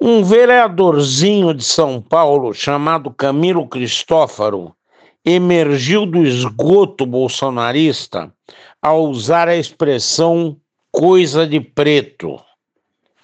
[0.00, 4.74] Um vereadorzinho de São Paulo chamado Camilo Cristófaro
[5.24, 8.32] emergiu do esgoto bolsonarista
[8.80, 10.56] ao usar a expressão
[10.90, 12.40] coisa de preto.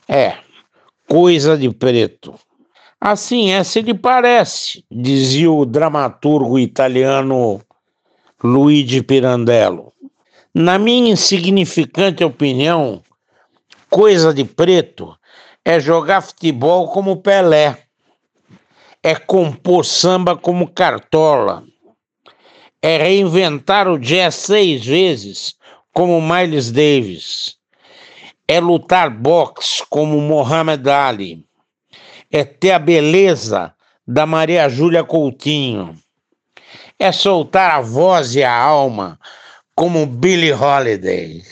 [0.09, 0.39] É,
[1.09, 2.35] coisa de preto.
[3.01, 7.61] Assim é se lhe parece, dizia o dramaturgo italiano
[8.43, 9.93] Luigi Pirandello.
[10.55, 13.03] Na minha insignificante opinião,
[13.89, 15.17] coisa de preto
[15.65, 17.79] é jogar futebol como Pelé,
[19.03, 21.63] é compor samba como Cartola,
[22.83, 25.57] é reinventar o jazz seis vezes
[25.93, 27.57] como Miles Davis,
[28.47, 31.45] é lutar boxe como Muhammad Ali,
[32.31, 33.75] é ter a beleza
[34.07, 35.97] da Maria Júlia Coutinho,
[36.99, 39.19] é soltar a voz e a alma
[39.75, 41.43] como Billie Holiday,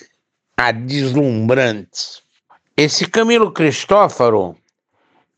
[0.56, 2.22] a deslumbrante.
[2.76, 4.56] Esse Camilo Cristófaro,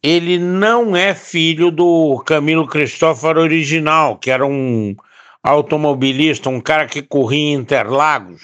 [0.03, 4.95] ele não é filho do Camilo Cristófaro original, que era um
[5.49, 8.43] automobilista, um cara que corria em Interlagos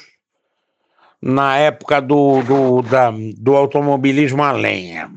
[1.21, 5.11] na época do, do, da, do automobilismo a lenha.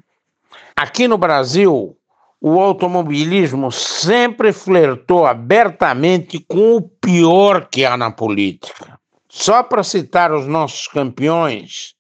[0.76, 1.98] Aqui no Brasil,
[2.42, 9.00] o automobilismo sempre flertou abertamente com o pior que há na política.
[9.30, 11.96] Só para citar os nossos campeões,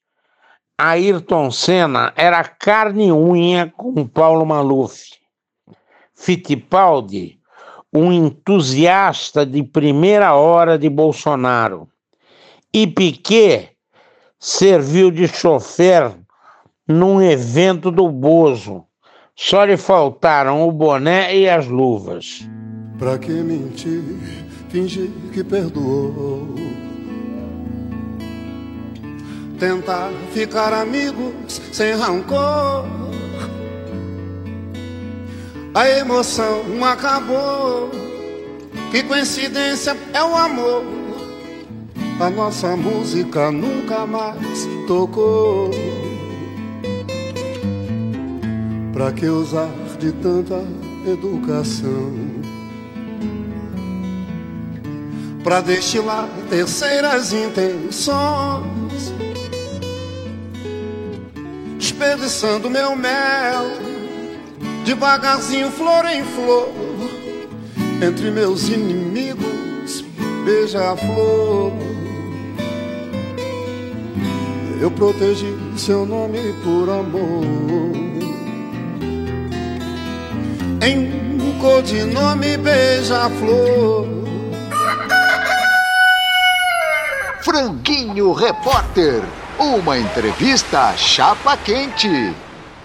[0.77, 5.11] Ayrton Senna era carne e unha com Paulo Maluf.
[6.13, 7.36] Fittipaldi,
[7.97, 11.87] um entusiasta de primeira hora de Bolsonaro.
[12.73, 13.71] E Piquet
[14.39, 16.11] serviu de chofer
[16.87, 18.83] num evento do Bozo.
[19.35, 22.47] Só lhe faltaram o boné e as luvas.
[22.97, 24.03] Pra que mentir,
[24.69, 26.55] fingir que perdoou?
[29.59, 32.85] Tentar ficar amigos sem rancor.
[35.77, 37.91] A emoção acabou.
[38.89, 40.83] Que coincidência é o amor.
[42.19, 45.69] A nossa música nunca mais tocou.
[48.91, 49.69] Pra que usar
[49.99, 50.65] de tanta
[51.05, 52.11] educação?
[55.43, 59.13] Pra destilar terceiras intenções,
[61.77, 63.96] desperdiçando meu mel,
[64.87, 66.71] devagarzinho, flor em flor,
[68.01, 70.01] entre meus inimigos,
[70.45, 71.73] beija-flor.
[74.79, 77.43] Eu protegi seu nome por amor.
[80.81, 84.07] Em um codinome beija-flor.
[87.41, 89.21] Franguinho Repórter.
[89.59, 92.33] Uma entrevista chapa quente.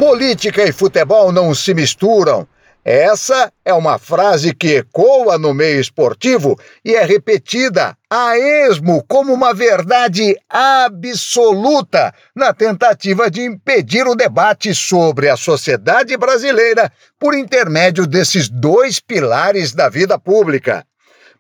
[0.05, 2.45] Política e futebol não se misturam.
[2.85, 9.33] Essa é uma frase que ecoa no meio esportivo e é repetida a esmo como
[9.33, 18.05] uma verdade absoluta na tentativa de impedir o debate sobre a sociedade brasileira por intermédio
[18.05, 20.85] desses dois pilares da vida pública.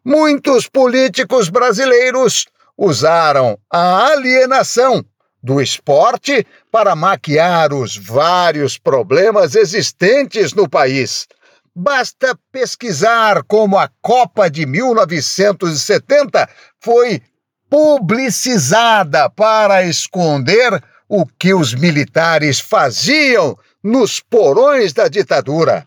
[0.04, 2.46] Muitos políticos brasileiros
[2.78, 5.04] usaram a alienação
[5.42, 11.26] do esporte para maquiar os vários problemas existentes no país.
[11.76, 16.48] Basta pesquisar como a Copa de 1970
[16.80, 17.20] foi
[17.68, 23.54] publicizada para esconder o que os militares faziam
[23.84, 25.86] nos porões da ditadura.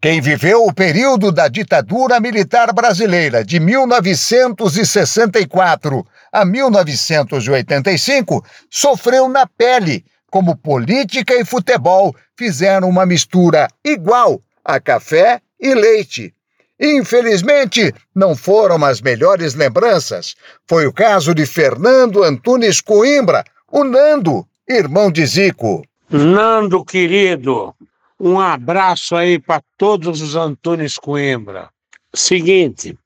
[0.00, 10.04] Quem viveu o período da ditadura militar brasileira de 1964 a 1985 sofreu na pele
[10.32, 16.34] como política e futebol fizeram uma mistura igual a café e leite.
[16.80, 20.34] Infelizmente, não foram as melhores lembranças.
[20.66, 25.86] Foi o caso de Fernando Antunes Coimbra, o Nando, irmão de Zico.
[26.08, 27.74] Nando, querido,
[28.18, 31.68] um abraço aí para todos os Antunes Coimbra.
[32.14, 32.98] Seguinte,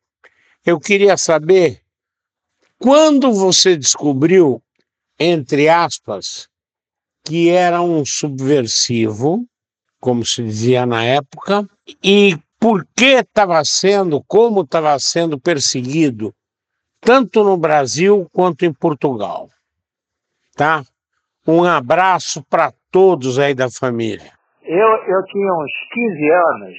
[0.64, 1.80] eu queria saber
[2.78, 4.62] quando você descobriu,
[5.18, 6.48] entre aspas,
[7.26, 9.44] que era um subversivo,
[10.00, 11.68] como se dizia na época,
[12.02, 16.32] e por que estava sendo, como estava sendo perseguido,
[17.00, 19.48] tanto no Brasil quanto em Portugal.
[20.56, 20.82] Tá?
[21.46, 24.32] Um abraço para todos aí da família.
[24.62, 26.74] Eu, eu tinha uns 15 anos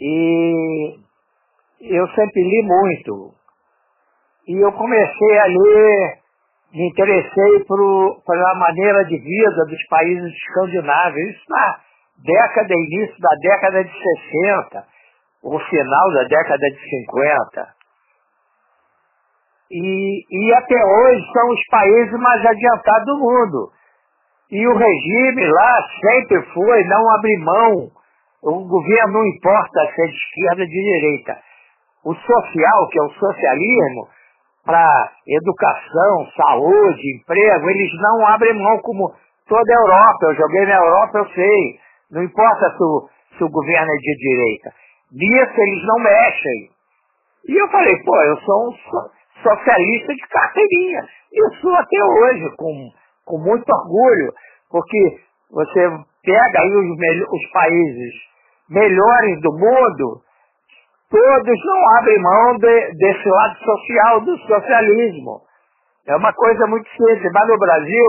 [0.00, 0.98] e
[1.80, 3.34] eu sempre li muito.
[4.46, 6.19] E eu comecei a ler,
[6.72, 11.18] me interessei por, pela maneira de vida dos países escandinavos.
[11.18, 11.80] Isso na
[12.24, 14.84] década, início da década de 60,
[15.42, 17.68] o final da década de 50.
[19.72, 23.72] E, e até hoje são os países mais adiantados do mundo.
[24.50, 27.90] E o regime lá sempre foi não abrir mão.
[28.42, 31.38] O governo não importa se é de esquerda ou de direita.
[32.04, 34.08] O social, que é o socialismo,
[34.64, 39.12] para educação, saúde, emprego, eles não abrem mão como
[39.48, 40.26] toda a Europa.
[40.26, 41.78] Eu joguei na Europa, eu sei.
[42.10, 43.08] Não importa se o,
[43.38, 44.72] se o governo é de direita.
[45.12, 46.70] Nisso eles não mexem.
[47.48, 48.72] E eu falei, pô, eu sou um
[49.42, 51.02] socialista de carteirinha.
[51.32, 52.90] E sou até hoje, com,
[53.24, 54.32] com muito orgulho,
[54.70, 55.88] porque você
[56.24, 58.14] pega aí os, os países
[58.68, 60.22] melhores do mundo,
[61.10, 65.40] todos não abrem mão de, desse lado social do socialismo.
[66.06, 67.30] É uma coisa muito simples.
[67.32, 68.06] Mas no Brasil,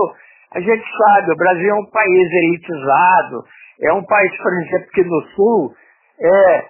[0.54, 3.44] a gente sabe, o Brasil é um país elitizado,
[3.82, 5.74] é um país, por exemplo, que no sul
[6.20, 6.64] é,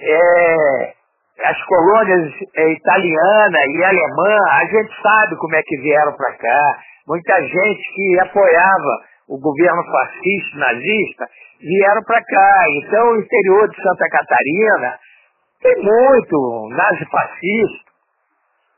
[0.00, 0.92] é
[1.44, 6.78] as colônias é, italiana e alemã, a gente sabe como é que vieram para cá.
[7.06, 11.26] Muita gente que apoiava o governo fascista, nazista,
[11.60, 12.64] vieram para cá.
[12.82, 14.98] Então, o interior de Santa Catarina
[15.64, 17.94] tem muito nazifascista.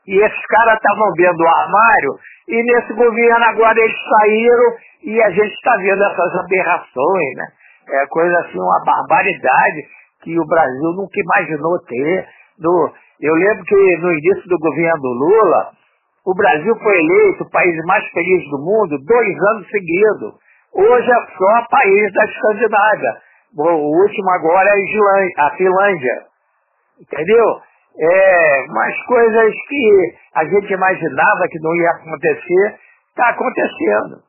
[0.07, 2.15] E esses caras estavam vendo o armário,
[2.47, 7.45] e nesse governo agora eles saíram e a gente está vendo essas aberrações, né?
[7.89, 9.83] É coisa assim, uma barbaridade
[10.23, 12.27] que o Brasil nunca imaginou ter.
[12.57, 15.71] No, eu lembro que no início do governo do Lula,
[16.25, 20.33] o Brasil foi eleito o país mais feliz do mundo dois anos seguidos.
[20.73, 23.13] Hoje é só país da Escandinávia.
[23.57, 26.27] O último agora é a Finlândia.
[26.99, 27.61] Entendeu?
[27.99, 32.79] É, umas coisas que a gente imaginava que não ia acontecer,
[33.09, 34.21] está acontecendo.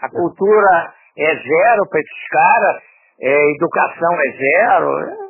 [0.00, 2.82] A cultura é zero para esses caras,
[3.20, 4.98] é, educação é zero.
[5.00, 5.24] É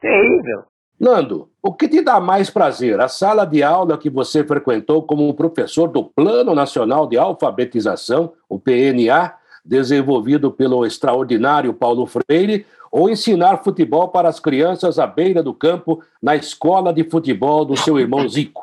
[0.00, 0.64] terrível.
[0.98, 3.00] Nando, o que te dá mais prazer?
[3.00, 8.58] A sala de aula que você frequentou como professor do Plano Nacional de Alfabetização, o
[8.58, 15.54] PNA, desenvolvido pelo extraordinário Paulo Freire, ou ensinar futebol para as crianças à beira do
[15.54, 18.62] campo na escola de futebol do seu irmão Zico?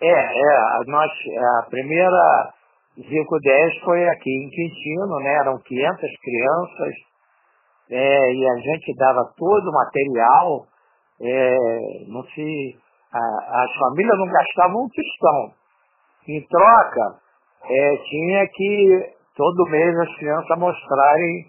[0.00, 1.10] É, é nós,
[1.60, 2.54] a primeira
[2.96, 5.34] Zico 10 foi aqui em Quintino, né?
[5.40, 6.94] eram 500 crianças,
[7.90, 10.66] é, e a gente dava todo o material
[11.20, 12.76] é, não se,
[13.12, 15.52] a, as famílias não gastavam um tostão.
[16.28, 17.18] Em troca,
[17.64, 21.46] é, tinha que todo mês as crianças mostrarem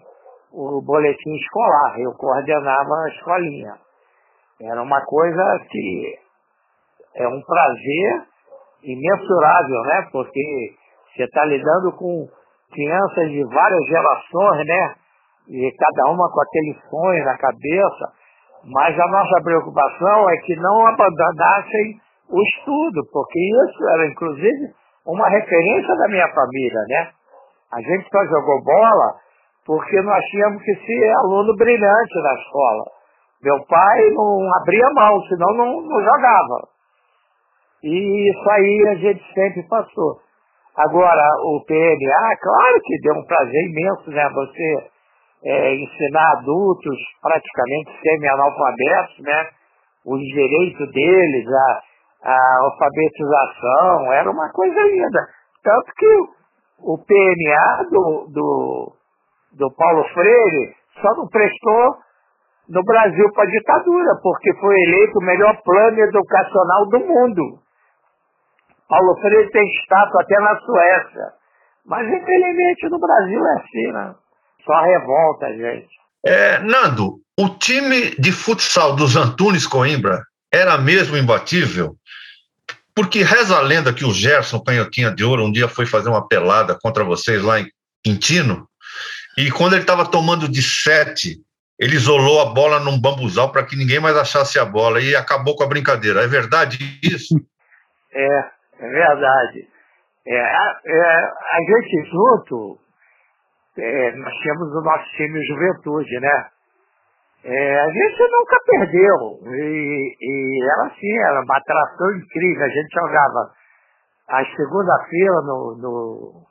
[0.52, 1.98] o boletim escolar.
[1.98, 3.74] Eu coordenava a escolinha.
[4.60, 6.14] Era uma coisa que
[7.16, 8.22] é um prazer
[8.82, 10.08] imensurável, né?
[10.12, 10.74] Porque
[11.14, 12.26] você está lidando com
[12.72, 14.94] crianças de várias gerações, né?
[15.48, 18.12] E cada uma com aquele sonho na cabeça.
[18.64, 24.74] Mas a nossa preocupação é que não abandonassem o estudo, porque isso era, inclusive,
[25.06, 27.10] uma referência da minha família, né?
[27.72, 29.14] A gente só jogou bola
[29.70, 32.84] porque nós tínhamos que ser aluno brilhante na escola.
[33.40, 36.68] Meu pai não abria mão, senão não, não jogava.
[37.84, 40.18] E isso aí a gente sempre passou.
[40.76, 44.28] Agora, o PNA, claro que deu um prazer imenso, né?
[44.34, 44.90] Você
[45.44, 49.50] é, ensinar adultos praticamente semi-analfabetos, né?
[50.04, 51.82] Os direitos deles, a,
[52.24, 55.28] a alfabetização, era uma coisa linda.
[55.62, 56.16] Tanto que
[56.82, 58.99] o PNA do, do,
[59.52, 61.96] do Paulo Freire só não prestou
[62.68, 67.58] no Brasil para a ditadura, porque foi eleito o melhor plano educacional do mundo.
[68.88, 71.40] Paulo Freire tem estátua até na Suécia.
[71.84, 74.14] Mas infelizmente no Brasil é assim, né?
[74.64, 75.88] Só revolta, gente.
[76.24, 80.22] É, Nando, o time de futsal dos Antunes Coimbra
[80.52, 81.94] era mesmo imbatível?
[82.94, 86.26] Porque reza a lenda que o Gerson Canhotinha de Ouro um dia foi fazer uma
[86.26, 87.66] pelada contra vocês lá em
[88.04, 88.68] Quintino,
[89.46, 91.36] e quando ele estava tomando de sete,
[91.78, 95.56] ele isolou a bola num bambuzal para que ninguém mais achasse a bola e acabou
[95.56, 96.22] com a brincadeira.
[96.22, 97.34] É verdade isso?
[98.12, 98.38] É,
[98.80, 99.68] é verdade.
[100.26, 102.76] É, é, a gente junto,
[103.78, 106.48] é, nós tínhamos o nosso time Juventude, né?
[107.44, 109.54] É, a gente nunca perdeu.
[109.54, 112.64] E, e era assim, era uma atração incrível.
[112.64, 113.52] A gente jogava
[114.28, 116.46] às segunda-feira no, no,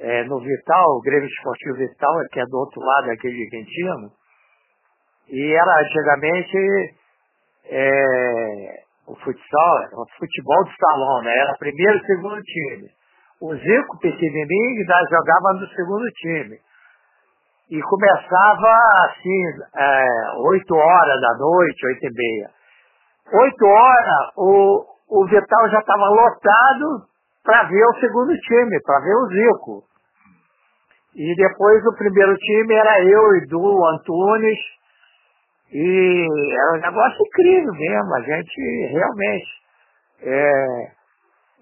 [0.00, 4.10] é, no Vital, o Grêmio Esportivo Vital, que é do outro lado aqui de Quintino.
[5.28, 6.96] E era antigamente
[7.66, 11.36] é, o futsal, o futebol de salão, né?
[11.36, 12.88] Era primeiro e segundo time.
[13.42, 16.58] O Zico pequenininho jogava no segundo time.
[17.70, 19.42] E começava assim,
[19.76, 20.06] é,
[20.38, 22.50] 8 horas da noite, 8 e meia.
[23.32, 27.06] 8 horas, o, o Vital já estava lotado
[27.44, 29.89] para ver o segundo time, para ver o Zico.
[31.14, 34.58] E depois o primeiro time era eu, Edu, Antunes.
[35.72, 38.14] E era um negócio incrível mesmo.
[38.14, 39.60] A gente realmente
[40.22, 40.52] é,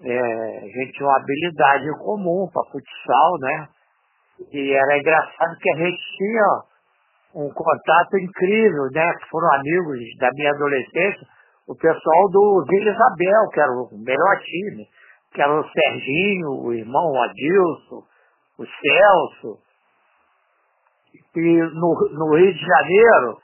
[0.03, 3.67] é, a gente tinha uma habilidade em comum para futsal, né?
[4.51, 6.45] E era engraçado que a gente tinha
[7.35, 9.13] um contato incrível, né?
[9.13, 11.27] Que foram amigos da minha adolescência,
[11.67, 14.87] o pessoal do Vila Isabel, que era o melhor time,
[15.33, 18.03] que era o Serginho, o irmão Adilson,
[18.59, 19.61] o Celso.
[21.35, 23.37] E no, no Rio de Janeiro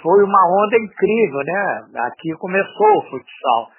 [0.00, 1.84] foi uma onda incrível, né?
[2.06, 3.70] Aqui começou o futsal.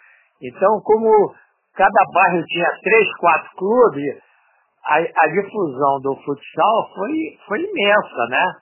[0.41, 1.33] Então, como
[1.75, 4.19] cada bairro tinha três, quatro clubes,
[4.85, 7.11] a, a difusão do futsal foi,
[7.47, 8.55] foi imensa, né?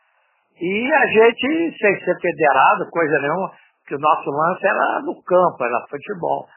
[0.61, 3.51] E a gente, sem ser federado, coisa nenhuma,
[3.87, 6.47] que o nosso lance era no campo, era futebol.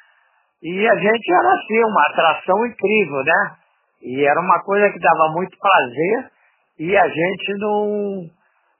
[0.62, 3.63] E a gente era assim, uma atração incrível, né?
[4.04, 6.30] E era uma coisa que dava muito prazer
[6.78, 8.30] e a gente não,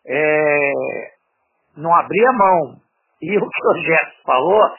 [0.07, 0.73] é,
[1.79, 2.77] não abria mão.
[3.23, 4.71] E o que o Gerson falou,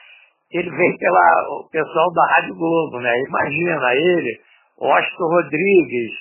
[0.52, 3.12] ele veio pela o pessoal da Rádio Globo, né?
[3.28, 4.40] Imagina ele,
[4.80, 6.12] Austin Rodrigues,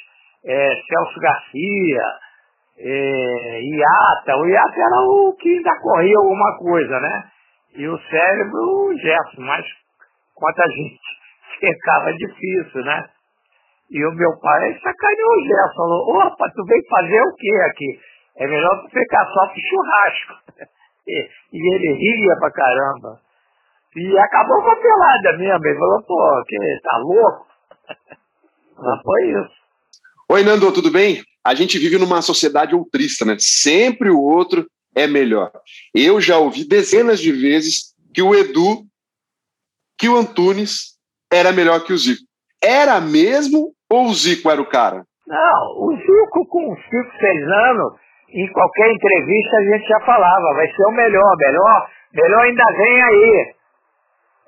[0.47, 2.03] é, Celso Garcia,
[2.79, 4.37] é, Iata.
[4.39, 7.25] O Iata era o que ainda corria alguma coisa, né?
[7.77, 9.67] E o cérebro, o Gerson, mas
[10.35, 11.01] quanta gente
[11.61, 13.09] ficava difícil, né?
[13.91, 18.01] E o meu pai sacaneou o Gerson, falou, opa, tu veio fazer o quê aqui?
[18.37, 20.69] É melhor tu ficar só pro churrasco.
[21.07, 23.21] e, e ele ria pra caramba.
[23.97, 25.67] E acabou com a pelada mesmo.
[25.67, 27.47] Ele falou, pô, que tá louco?
[28.77, 29.55] Mas foi isso.
[30.31, 31.23] Oi, Nando, tudo bem?
[31.45, 33.37] A gente vive numa sociedade outrista, né?
[33.39, 35.53] Sempre o outro é melhor.
[35.95, 38.85] Eu já ouvi dezenas de vezes que o Edu,
[39.99, 40.95] que o Antunes
[41.31, 42.24] era melhor que o Zico.
[42.65, 45.05] Era mesmo ou o Zico era o cara?
[45.27, 47.93] Não, o Zico com 5, 6 anos,
[48.31, 53.03] em qualquer entrevista a gente já falava, vai ser o melhor, melhor, melhor ainda vem
[53.03, 53.55] aí.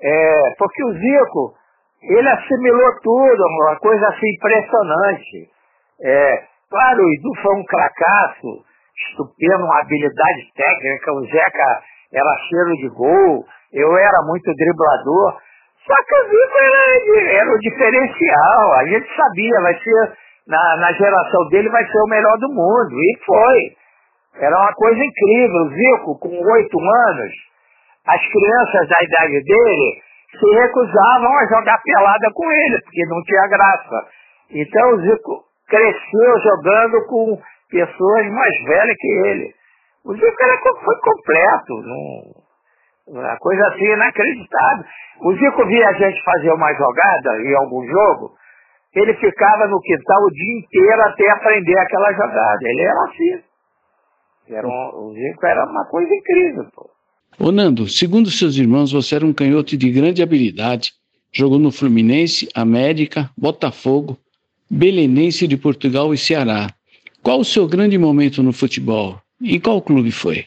[0.01, 1.53] É, porque o Zico,
[2.03, 5.49] ele assimilou tudo, uma coisa assim impressionante.
[6.01, 8.63] É, claro, o Edu foi um cracaço,
[9.09, 15.37] estupendo, uma habilidade técnica, o Zeca era cheiro de gol, eu era muito driblador.
[15.87, 20.91] Só que o Zico era, era o diferencial, a gente sabia, vai ser, na, na
[20.91, 24.43] geração dele vai ser o melhor do mundo, e foi.
[24.43, 27.33] Era uma coisa incrível, o Zico, com oito anos,
[28.05, 30.01] as crianças da idade dele
[30.37, 34.07] se recusavam a jogar pelada com ele, porque não tinha graça.
[34.51, 37.39] Então o Zico cresceu jogando com
[37.71, 39.53] pessoas mais velhas que ele.
[40.05, 42.46] O Zico era, foi completo, não,
[43.07, 44.85] uma coisa assim inacreditável.
[45.21, 48.35] O Zico via a gente fazer uma jogada em algum jogo,
[48.93, 52.59] ele ficava no quintal o dia inteiro até aprender aquela jogada.
[52.61, 53.43] Ele era assim.
[54.49, 56.89] Era um, o Zico era uma coisa incrível, pô.
[57.39, 60.93] Ô Nando, segundo seus irmãos, você era um canhoto de grande habilidade.
[61.31, 64.17] Jogou no Fluminense, América, Botafogo,
[64.71, 66.67] Belenense de Portugal e Ceará.
[67.21, 69.19] Qual o seu grande momento no futebol?
[69.41, 70.45] Em qual clube foi?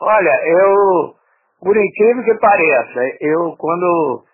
[0.00, 1.14] Olha, eu,
[1.60, 4.24] por incrível que pareça, eu quando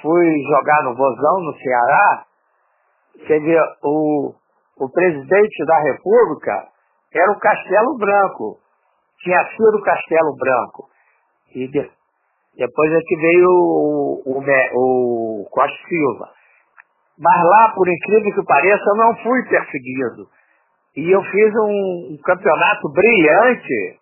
[0.00, 2.24] fui jogar no Vozão, no Ceará,
[3.28, 4.34] vê, o,
[4.78, 6.68] o presidente da República
[7.14, 8.58] era o Castelo Branco.
[9.22, 10.88] Tinha sido o Castelo Branco.
[11.54, 11.90] E de,
[12.56, 16.30] depois é que veio o, o, o, Costa Silva.
[17.18, 20.26] Mas lá, por incrível que pareça, eu não fui perseguido.
[20.96, 24.01] E eu fiz um, um campeonato brilhante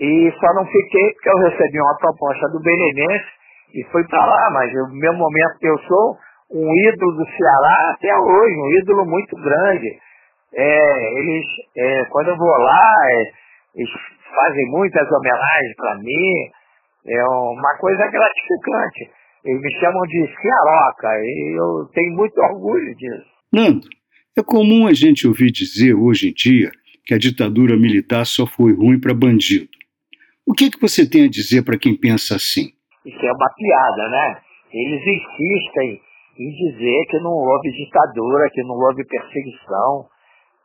[0.00, 3.26] e só não fiquei porque eu recebi uma proposta do Belenense
[3.74, 6.16] e fui para lá, mas no meu momento eu sou
[6.52, 9.88] um ídolo do Ceará até hoje, um ídolo muito grande.
[10.54, 13.22] É, eles, é, quando eu vou lá, é,
[13.76, 13.90] eles
[14.34, 16.50] fazem muitas homenagens para mim,
[17.06, 19.10] é uma coisa gratificante.
[19.44, 23.26] Eles me chamam de Ciaroca e eu tenho muito orgulho disso.
[23.52, 23.88] Nando,
[24.36, 26.70] é comum a gente ouvir dizer hoje em dia
[27.04, 29.68] que a ditadura militar só foi ruim para bandido.
[30.46, 32.74] O que, que você tem a dizer para quem pensa assim?
[33.06, 34.40] Isso é uma piada, né?
[34.72, 36.00] Eles insistem
[36.38, 40.06] em dizer que não houve ditadura, que não houve perseguição.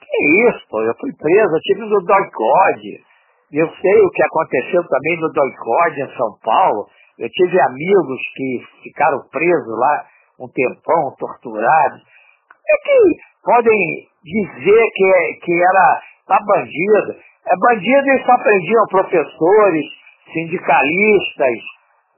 [0.02, 0.78] Que isso?
[0.82, 3.04] Eu fui preso, eu tive no doicode.
[3.52, 6.88] Eu sei o que aconteceu também no doicode em São Paulo.
[7.20, 10.06] Eu tive amigos que ficaram presos lá
[10.40, 12.02] um tempão, torturados.
[12.02, 17.16] É que podem dizer que, é, que era tá bandido.
[17.50, 19.86] É bandido e só prendiam professores,
[20.34, 21.60] sindicalistas,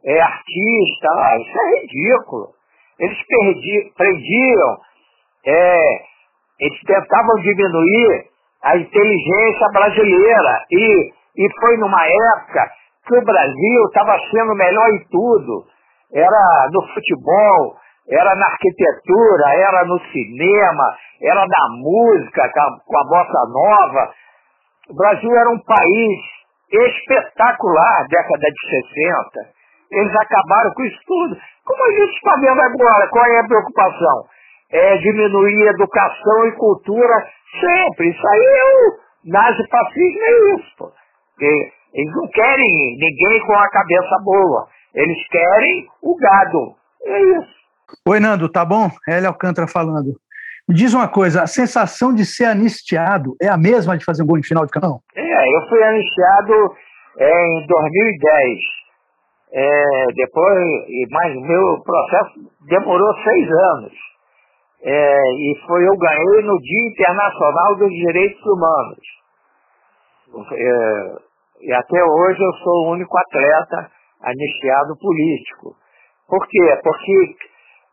[0.06, 1.18] é, artistas.
[1.18, 2.48] Ah, isso é ridículo.
[3.00, 4.78] Eles perdi, prendiam,
[5.46, 5.78] é,
[6.60, 8.26] eles tentavam diminuir
[8.64, 12.72] a inteligência brasileira e, e foi numa época
[13.08, 15.66] que o Brasil estava sendo melhor em tudo.
[16.14, 17.78] Era no futebol,
[18.10, 20.84] era na arquitetura, era no cinema,
[21.22, 24.12] era na música com a, com a bossa nova.
[24.90, 26.20] O Brasil era um país
[26.72, 29.60] espetacular, década de 60.
[29.92, 31.38] Eles acabaram com isso tudo.
[31.66, 34.26] Como a gente está vendo agora, qual é a preocupação?
[34.72, 37.28] É diminuir educação e cultura
[37.60, 38.10] sempre.
[38.10, 39.00] Isso aí é o
[39.32, 40.76] nazifascismo, é isso.
[40.78, 40.92] Pô.
[41.42, 44.68] Eles não querem ninguém com a cabeça boa.
[44.94, 46.76] Eles querem o gado.
[47.04, 47.60] É isso.
[48.08, 48.90] Oi, Nando, tá bom?
[49.08, 50.14] Hélio Alcântara falando.
[50.70, 54.28] Me diz uma coisa, a sensação de ser anistiado é a mesma de fazer um
[54.28, 55.02] gol em final de campeão?
[55.16, 56.54] É, eu fui anistiado
[57.18, 58.60] é, em 2010.
[59.52, 60.60] É, depois,
[61.10, 63.94] mas meu processo demorou seis anos.
[64.84, 69.08] É, e foi eu ganhei no Dia Internacional dos Direitos Humanos.
[70.54, 71.16] É,
[71.62, 73.90] e até hoje eu sou o único atleta
[74.22, 75.76] anistiado político.
[76.28, 76.80] Por quê?
[76.84, 77.36] Porque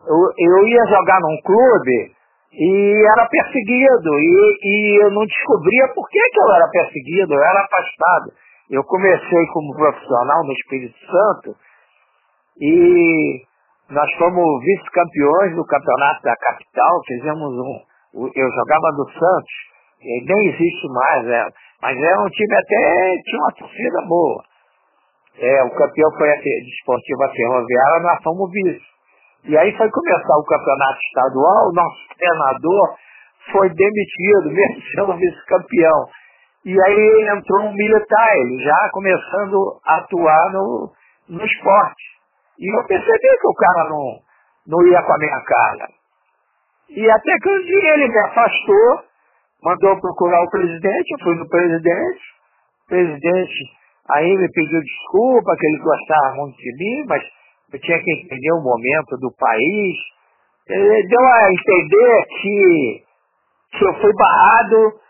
[0.06, 2.15] eu, eu ia jogar num clube
[2.56, 7.42] e era perseguido, e, e eu não descobria por que, que eu era perseguido, eu
[7.42, 8.32] era afastado.
[8.70, 11.54] Eu comecei como profissional no Espírito Santo
[12.58, 13.42] e
[13.90, 17.78] nós fomos vice-campeões do campeonato da capital, fizemos um.
[18.34, 19.54] Eu jogava no Santos,
[20.00, 21.46] nem existe mais, é,
[21.82, 24.42] mas é um time até tinha uma torcida boa.
[25.38, 28.95] É, o campeão foi a Desportiva Ferroviária, nós fomos vice.
[29.44, 32.96] E aí foi começar o campeonato estadual, nosso treinador
[33.52, 34.50] foi demitido,
[34.94, 36.06] sendo vice-campeão.
[36.64, 40.92] E aí entrou um militar, ele já começando a atuar no,
[41.28, 42.04] no esporte.
[42.58, 44.18] E eu percebi que o cara não,
[44.66, 45.88] não ia com a minha cara.
[46.88, 49.04] E até que um dia ele me afastou,
[49.62, 52.22] mandou procurar o presidente, eu fui no presidente,
[52.84, 53.76] o presidente
[54.10, 57.22] aí me pediu desculpa, que ele gostava muito de mim, mas
[57.72, 59.96] eu tinha que entender o momento do país.
[60.68, 63.04] Ele deu a entender que,
[63.72, 65.00] que eu fui barrado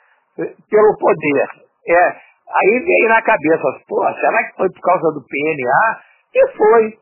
[0.70, 1.48] pelo poder.
[1.88, 6.00] É, aí veio na cabeça, pô, será que foi por causa do PNA?
[6.34, 6.98] E foi.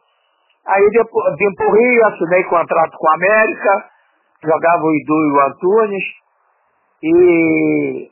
[0.66, 3.90] Aí depois vim pro Rio, assinei contrato com a América,
[4.42, 6.04] jogava o Idu e o Antunes,
[7.02, 8.10] e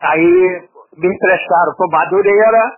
[0.00, 2.76] aí me emprestaram para Madureira,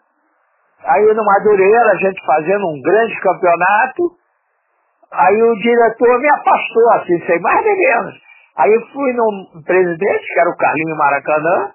[0.85, 4.03] aí no Madureira, a gente fazendo um grande campeonato,
[5.13, 8.15] aí o diretor me afastou, assim, sem mais nem menos.
[8.57, 11.73] Aí fui no presidente, que era o Carlinho Maracanã,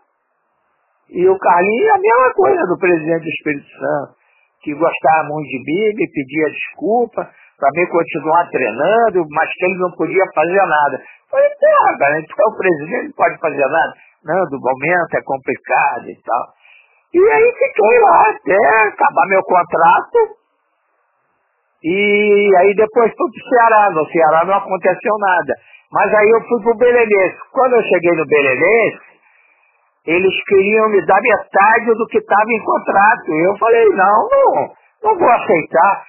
[1.09, 4.15] e o Carlinho a mesma coisa do presidente do Espírito Santo,
[4.63, 7.29] que gostava muito de mim, me pedia desculpa
[7.61, 11.01] para mim continuar treinando, mas que ele não podia fazer nada.
[11.29, 13.93] Falei, porra, cara, então o presidente não pode fazer nada.
[14.25, 16.53] Não, do momento é complicado e tal.
[17.13, 20.41] E aí fiquei lá até acabar meu contrato.
[21.83, 23.89] E aí depois fui pro Ceará.
[23.91, 25.53] No Ceará não aconteceu nada.
[25.91, 27.37] Mas aí eu fui pro Belenense.
[27.51, 29.01] Quando eu cheguei no Belenense,
[30.05, 33.31] eles queriam me dar metade do que estava em contrato.
[33.33, 36.05] E eu falei, não, não, não vou aceitar.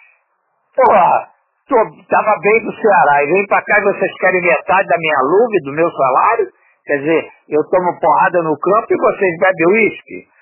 [0.77, 1.29] Porra,
[1.69, 1.77] tô,
[2.09, 5.59] tava bem do Ceará e vem pra cá e vocês querem metade da minha luva
[5.65, 6.49] do meu salário?
[6.87, 10.33] Quer dizer, eu tomo porrada no campo e vocês bebem uísque.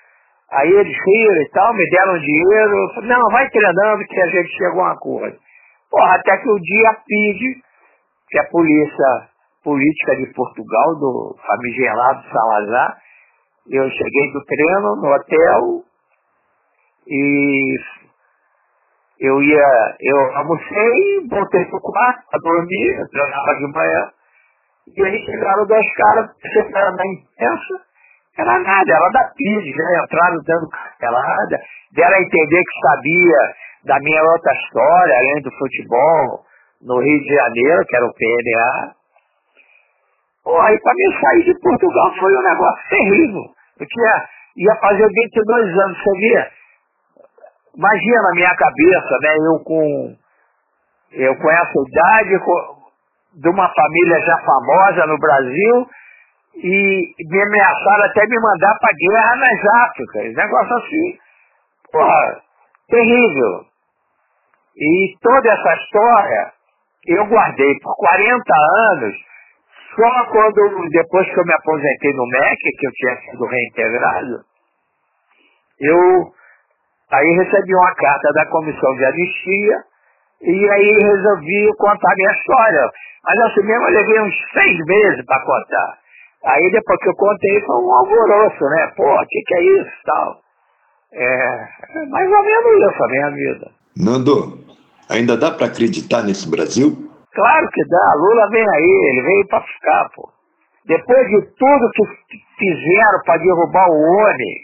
[0.51, 2.93] Aí eles riram e tal, me deram dinheiro.
[2.95, 5.37] Falei, não, vai treinando que a gente chegou a um acordo.
[5.89, 7.61] Porra, até que o dia PID,
[8.29, 9.29] que a Polícia
[9.63, 12.97] Política de Portugal, do famigerado Salazar,
[13.69, 15.83] eu cheguei do treino no hotel
[17.07, 17.77] e
[19.19, 24.11] eu ia, eu almocei, voltei pro quarto para dormir, eu treinava de manhã,
[24.97, 26.31] e aí chegaram dois caras,
[26.75, 27.85] era da imprensa,
[28.37, 30.03] era nada, era da PID, né?
[30.03, 31.59] Entraram dando cartelada,
[31.93, 33.55] deram a entender que sabia
[33.85, 36.45] da minha outra história, além do futebol,
[36.81, 38.93] no Rio de Janeiro, que era o PNA.
[40.43, 43.43] Pô, aí para mim sair de Portugal foi um negócio terrível.
[43.79, 44.25] Eu tinha,
[44.57, 46.47] ia fazer 22 anos, você via?
[47.75, 49.35] Imagina a minha cabeça, né?
[49.37, 50.15] Eu com,
[51.11, 55.87] eu com essa idade, com, de uma família já famosa no Brasil,
[56.55, 60.35] e me ameaçaram até me mandar para guerra nas Áfricas.
[60.35, 61.17] Negócio assim,
[61.91, 62.41] porra,
[62.89, 63.65] terrível.
[64.77, 66.53] E toda essa história
[67.07, 68.43] eu guardei por 40
[68.93, 69.15] anos,
[69.95, 74.45] só quando, depois que eu me aposentei no MEC, que eu tinha sido reintegrado,
[75.79, 76.33] eu
[77.11, 79.83] aí recebi uma carta da comissão de anistia
[80.41, 82.89] e aí resolvi contar minha história.
[83.23, 86.00] Mas assim mesmo eu levei uns seis meses para contar.
[86.43, 88.93] Aí depois que eu contei foi um alvoroço, né?
[88.95, 90.37] Pô, o que, que é isso tal?
[91.13, 93.71] É, é mais ou menos isso a minha vida.
[93.97, 94.65] Nando,
[95.09, 97.11] ainda dá para acreditar nesse Brasil?
[97.33, 98.13] Claro que dá.
[98.15, 100.29] Lula vem aí, ele veio para ficar, pô.
[100.85, 104.55] Depois de tudo que fizeram para derrubar o ONI,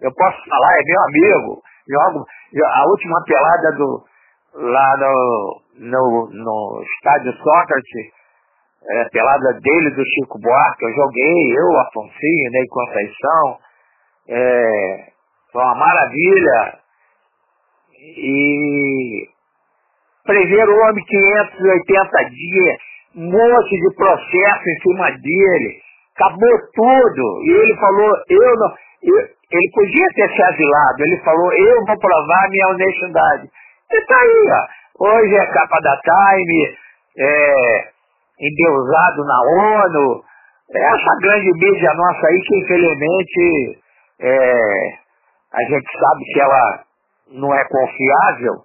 [0.00, 1.62] eu posso falar, é meu amigo.
[1.88, 2.26] Jogo,
[2.64, 4.04] a última pelada do,
[4.54, 8.12] lá no, no, no estádio Sócrates,
[8.88, 13.58] é, pelada dele, do Chico Buarque, eu joguei, eu, Afonsinho, Ney Conceição,
[14.28, 15.12] é,
[15.52, 16.78] foi uma maravilha.
[18.16, 19.28] E
[20.24, 22.76] prever o homem 580 dias,
[23.16, 25.78] um monte de processo em cima dele,
[26.16, 27.42] acabou tudo.
[27.44, 28.74] E ele falou, eu não.
[29.02, 29.16] Eu,
[29.52, 33.50] ele podia ter se asilado, ele falou, eu vou provar minha honestidade.
[33.90, 35.04] E tá aí, ó.
[35.04, 36.76] Hoje é capa da Time,
[37.18, 37.91] é,
[38.42, 40.22] endeusado na ONU,
[40.74, 43.78] essa grande mídia nossa aí que infelizmente
[44.20, 44.54] é,
[45.52, 46.84] a gente sabe que ela
[47.32, 48.64] não é confiável,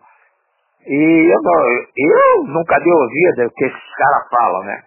[0.88, 4.84] E eu, não, eu nunca dei ouvido o que esses caras falam, né?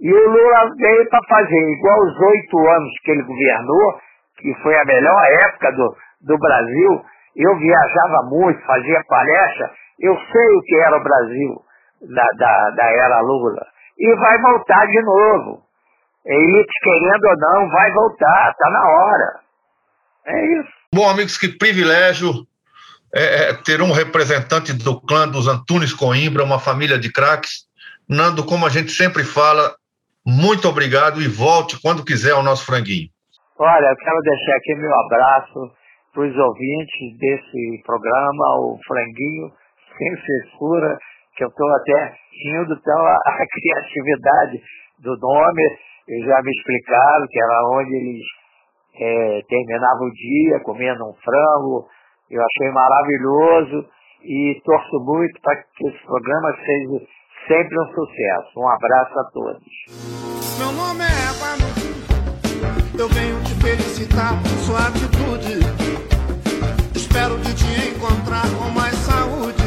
[0.00, 4.00] E o Lula veio para fazer igual os oito anos que ele governou,
[4.38, 7.02] que foi a melhor época do, do Brasil.
[7.36, 9.70] Eu viajava muito, fazia palestra,
[10.00, 11.54] eu sei o que era o Brasil
[12.14, 13.66] da, da, da era Lula.
[13.98, 15.62] E vai voltar de novo.
[16.24, 19.40] Elite, querendo ou não, vai voltar, está na hora.
[20.26, 20.70] É isso.
[20.94, 22.46] Bom, amigos, que privilégio
[23.14, 27.66] é, é, ter um representante do clã dos Antunes Coimbra, uma família de craques.
[28.08, 29.74] Nando, como a gente sempre fala,
[30.26, 33.08] muito obrigado e volte quando quiser ao nosso franguinho.
[33.58, 35.72] Olha, eu quero deixar aqui meu abraço
[36.12, 39.52] para os ouvintes desse programa, o Franguinho,
[39.96, 40.98] sem censura,
[41.38, 44.60] que eu estou até rindo então a, a criatividade
[44.98, 45.62] do nome.
[46.08, 48.26] Eles já me explicaram que era onde eles
[49.00, 51.86] é, terminavam o dia comendo um frango.
[52.28, 53.88] Eu achei maravilhoso
[54.24, 57.06] e torço muito para que esse programa seja
[57.46, 58.58] sempre um sucesso.
[58.58, 59.64] Um abraço a todos.
[60.58, 61.28] Meu nome é
[62.98, 65.60] eu venho te felicitar por sua atitude.
[66.96, 69.57] Espero de te encontrar com mais saúde.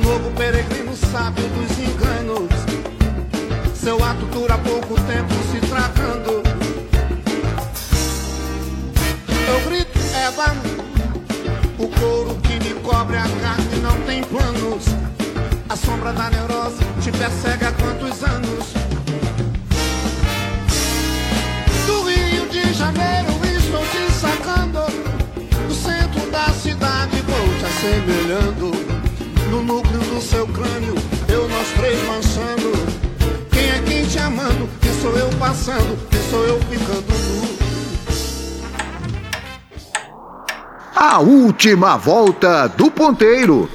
[0.00, 2.48] Novo peregrino sábio dos enganos.
[3.74, 6.42] Seu ato dura pouco tempo se tratando.
[9.48, 10.62] Eu grito Ébano.
[11.78, 14.84] O couro que me cobre a carne não tem planos.
[15.68, 18.72] A sombra da neurose te persegue há quantos anos?
[21.86, 24.80] Do Rio de Janeiro estou te sacando.
[25.66, 28.19] Do centro da cidade vou te assemelhando.
[30.30, 30.94] Seu crânio,
[31.28, 32.70] eu nós três manchando.
[33.50, 34.68] Quem é quem te amando?
[34.80, 36.08] Quem sou eu passando?
[36.08, 37.04] Quem sou eu ficando?
[40.94, 43.68] A última volta do ponteiro.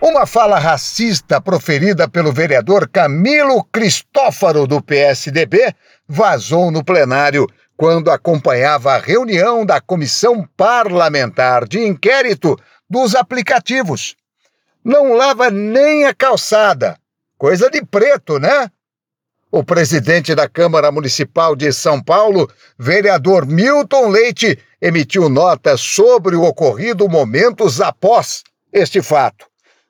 [0.00, 5.72] Uma fala racista proferida pelo vereador Camilo Cristófaro do PSDB
[6.08, 12.58] vazou no plenário quando acompanhava a reunião da Comissão Parlamentar de Inquérito
[12.90, 14.16] dos Aplicativos.
[14.88, 16.96] Não lava nem a calçada.
[17.36, 18.70] Coisa de preto, né?
[19.50, 26.44] O presidente da Câmara Municipal de São Paulo, vereador Milton Leite, emitiu nota sobre o
[26.44, 29.46] ocorrido momentos após este fato.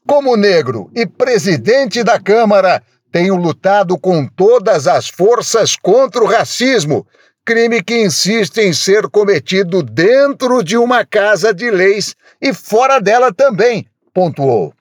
[0.06, 2.82] Como negro e presidente da Câmara,
[3.12, 7.06] tenho lutado com todas as forças contra o racismo,
[7.44, 13.30] crime que insiste em ser cometido dentro de uma casa de leis e fora dela
[13.30, 14.72] também, pontuou.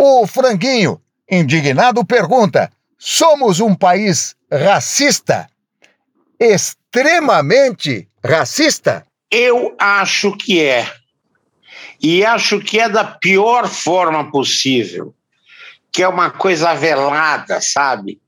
[0.00, 5.50] O Franguinho, indignado, pergunta: Somos um país racista?
[6.38, 9.04] Extremamente racista?
[9.28, 10.88] Eu acho que é.
[12.00, 15.12] E acho que é da pior forma possível.
[15.90, 18.20] Que é uma coisa velada, sabe?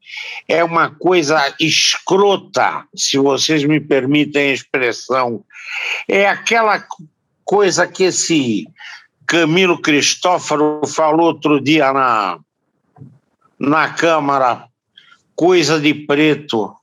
[0.48, 5.44] É uma coisa escrota, se vocês me permitem a expressão.
[6.08, 6.84] É aquela
[7.44, 8.66] coisa que esse
[9.30, 12.40] Camilo Cristófaro falou outro dia na,
[13.56, 14.66] na Câmara,
[15.36, 16.74] coisa de preto,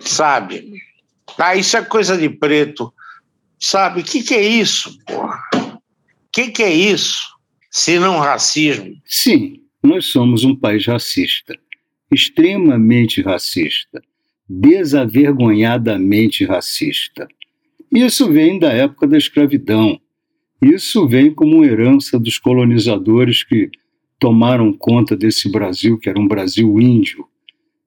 [0.00, 0.72] sabe?
[1.38, 2.92] Ah, isso é coisa de preto.
[3.60, 5.40] Sabe, o que, que é isso, porra?
[5.54, 5.78] O
[6.32, 7.28] que, que é isso,
[7.70, 9.00] se não racismo?
[9.04, 11.56] Sim, nós somos um país racista,
[12.10, 14.02] extremamente racista,
[14.48, 17.28] desavergonhadamente racista.
[17.92, 20.01] Isso vem da época da escravidão.
[20.62, 23.68] Isso vem como herança dos colonizadores que
[24.16, 27.26] tomaram conta desse Brasil, que era um Brasil índio,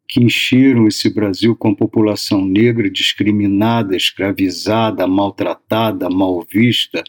[0.06, 7.02] que encheram esse Brasil com a população negra discriminada, escravizada, maltratada, mal vista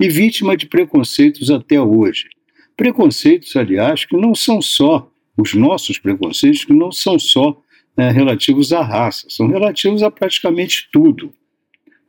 [0.00, 2.30] e vítima de preconceitos até hoje.
[2.74, 7.60] Preconceitos, aliás, que não são só os nossos preconceitos, que não são só
[7.98, 11.34] é, relativos à raça, são relativos a praticamente tudo.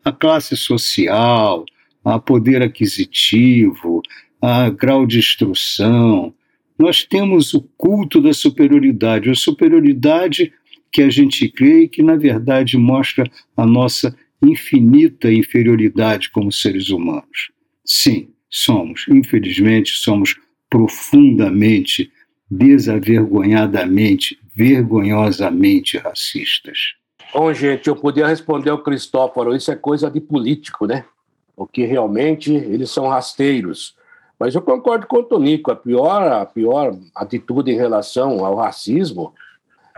[0.06, 1.66] A classe social,
[2.04, 4.02] a poder aquisitivo,
[4.42, 6.34] a grau de instrução,
[6.78, 10.52] nós temos o culto da superioridade, a superioridade
[10.92, 16.90] que a gente crê e que, na verdade, mostra a nossa infinita inferioridade como seres
[16.90, 17.52] humanos.
[17.86, 20.36] Sim, somos, infelizmente, somos
[20.70, 22.12] profundamente,
[22.50, 26.96] desavergonhadamente, vergonhosamente racistas.
[27.34, 31.06] Bom, gente, eu podia responder ao Cristóforo, isso é coisa de político, né?
[31.56, 33.96] Porque realmente eles são rasteiros.
[34.40, 39.34] Mas eu concordo com o Tonico, a pior, a pior atitude em relação ao racismo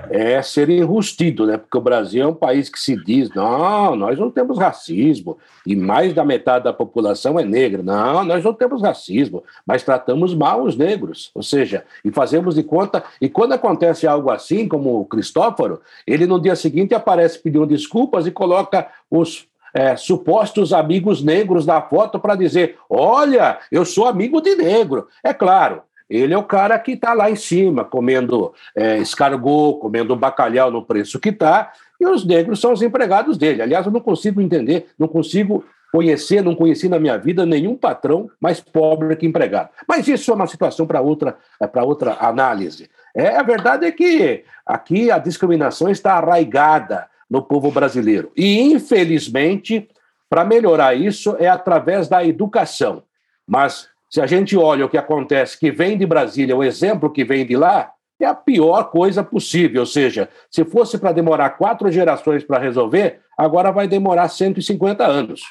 [0.09, 1.57] é ser enrustido, né?
[1.57, 5.75] Porque o Brasil é um país que se diz, não, nós não temos racismo, e
[5.75, 7.81] mais da metade da população é negra.
[7.81, 11.31] Não, nós não temos racismo, mas tratamos mal os negros.
[11.33, 13.03] Ou seja, e fazemos de conta.
[13.21, 18.27] E quando acontece algo assim, como o Cristóforo, ele no dia seguinte aparece pedindo desculpas
[18.27, 24.39] e coloca os é, supostos amigos negros da foto para dizer: olha, eu sou amigo
[24.39, 25.09] de negro.
[25.21, 30.15] É claro, ele é o cara que está lá em cima, comendo é, escargot, comendo
[30.15, 33.61] bacalhau no preço que está, e os negros são os empregados dele.
[33.61, 38.29] Aliás, eu não consigo entender, não consigo conhecer, não conheci na minha vida nenhum patrão
[38.39, 39.69] mais pobre que empregado.
[39.87, 42.89] Mas isso é uma situação para outra, é, para outra análise.
[43.13, 48.31] É, a verdade é que aqui a discriminação está arraigada no povo brasileiro.
[48.35, 49.87] E, infelizmente,
[50.29, 53.03] para melhorar isso é através da educação.
[53.47, 57.23] Mas se a gente olha o que acontece, que vem de Brasília, o exemplo que
[57.23, 59.81] vem de lá, é a pior coisa possível.
[59.81, 65.41] Ou seja, se fosse para demorar quatro gerações para resolver, agora vai demorar 150 anos.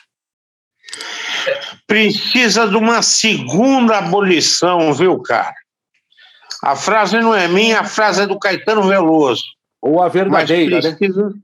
[1.86, 5.54] Precisa de uma segunda abolição, viu, cara?
[6.62, 9.42] A frase não é minha, a frase é do Caetano Veloso.
[9.82, 11.34] Ou a verdadeira, Mas precisa né?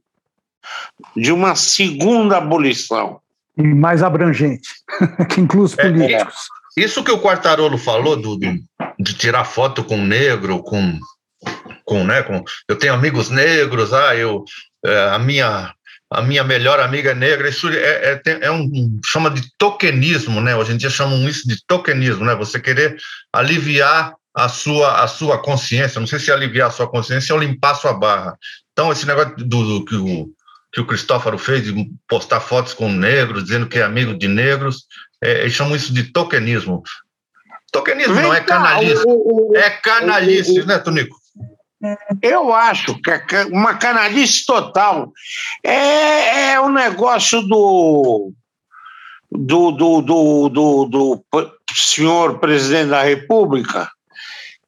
[1.16, 3.20] De uma segunda abolição.
[3.56, 4.68] E mais abrangente,
[5.28, 6.34] que inclui os políticos.
[6.76, 6.84] É, é.
[6.84, 8.58] Isso que o Quartarolo falou do, do,
[8.98, 10.98] de tirar foto com negro, com,
[11.84, 14.44] com, né, com eu tenho amigos negros, ah, eu
[14.84, 15.74] é, a minha
[16.12, 20.56] a minha melhor amiga é negra, isso é, é, é, um chama de tokenismo, né?
[20.56, 22.34] Hoje em dia chamam isso de tokenismo, né?
[22.34, 22.96] Você querer
[23.32, 27.72] aliviar a sua a sua consciência, não sei se aliviar a sua consciência ou limpar
[27.72, 28.36] a sua barra.
[28.72, 30.28] Então esse negócio do, do que o
[30.72, 34.86] que o Cristófaro fez de postar fotos com negros, dizendo que é amigo de negros,
[35.22, 36.82] é, eles chamam isso de tokenismo.
[37.72, 39.02] Tokenismo Vem não é canalice.
[39.06, 41.16] O, o, é canalice, o, né, Tonico?
[42.20, 45.12] Eu acho que é uma canalice total.
[45.64, 48.32] É, é um negócio do,
[49.30, 51.24] do, do, do, do, do
[51.72, 53.90] senhor presidente da República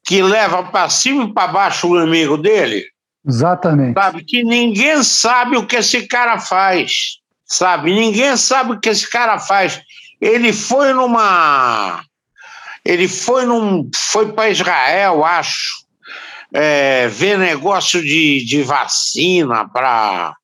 [0.05, 2.92] que leva para cima e para baixo o amigo dele.
[3.27, 3.95] Exatamente.
[3.95, 7.19] Sabe que ninguém sabe o que esse cara faz.
[7.47, 7.93] Sabe?
[7.93, 9.81] Ninguém sabe o que esse cara faz.
[10.21, 12.03] Ele foi numa.
[12.85, 13.91] Ele foi num.
[13.95, 15.85] Foi para Israel, acho,
[16.53, 20.35] é, ver negócio de, de vacina para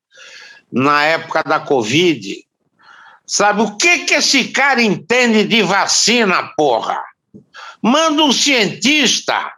[0.70, 2.44] na época da Covid.
[3.26, 6.98] Sabe o que, que esse cara entende de vacina, porra?
[7.82, 9.52] Manda um cientista,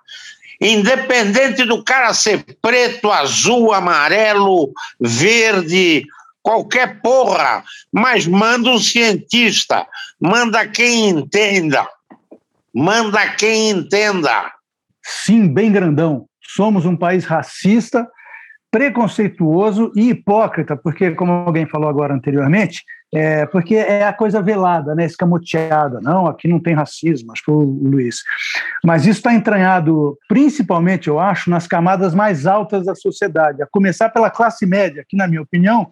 [0.60, 6.04] independente do cara ser preto, azul, amarelo, verde,
[6.42, 9.86] qualquer porra, mas manda um cientista,
[10.20, 11.86] manda quem entenda,
[12.74, 14.52] manda quem entenda.
[15.02, 16.26] Sim, bem grandão.
[16.42, 18.06] Somos um país racista,
[18.70, 24.94] preconceituoso e hipócrita, porque, como alguém falou agora anteriormente, é, porque é a coisa velada,
[24.94, 26.00] né, escamoteada.
[26.00, 28.22] Não, aqui não tem racismo, acho que foi o Luiz.
[28.84, 34.08] Mas isso está entranhado, principalmente, eu acho, nas camadas mais altas da sociedade, a começar
[34.10, 35.90] pela classe média, que, na minha opinião,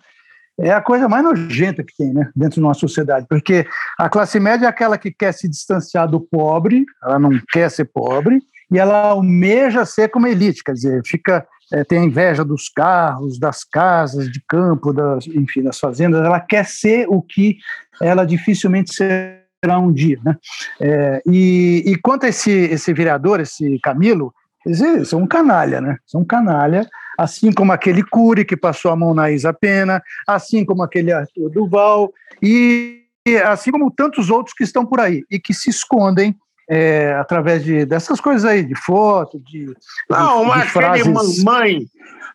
[0.61, 3.67] é a coisa mais nojenta que tem né, dentro de uma sociedade, porque
[3.97, 7.85] a classe média é aquela que quer se distanciar do pobre, ela não quer ser
[7.85, 8.41] pobre,
[8.71, 13.39] e ela almeja ser como elite, quer dizer, fica é, tem a inveja dos carros,
[13.39, 17.59] das casas de campo, das, enfim, das fazendas, ela quer ser o que
[18.01, 20.19] ela dificilmente será um dia.
[20.25, 20.37] Né?
[20.81, 24.33] É, e, e quanto a esse, esse vereador, esse Camilo,
[24.67, 25.97] eles são um canalha, né?
[26.07, 26.87] São um canalha,
[27.19, 31.49] assim como aquele Cury que passou a mão na Isa Pena, assim como aquele Arthur
[31.51, 32.13] Duval,
[32.43, 33.05] e
[33.47, 36.37] assim como tantos outros que estão por aí e que se escondem
[36.69, 39.73] é, através de, dessas coisas aí, de foto, de.
[40.11, 41.07] Não, de, mas de frases...
[41.07, 41.87] aquele mamãe,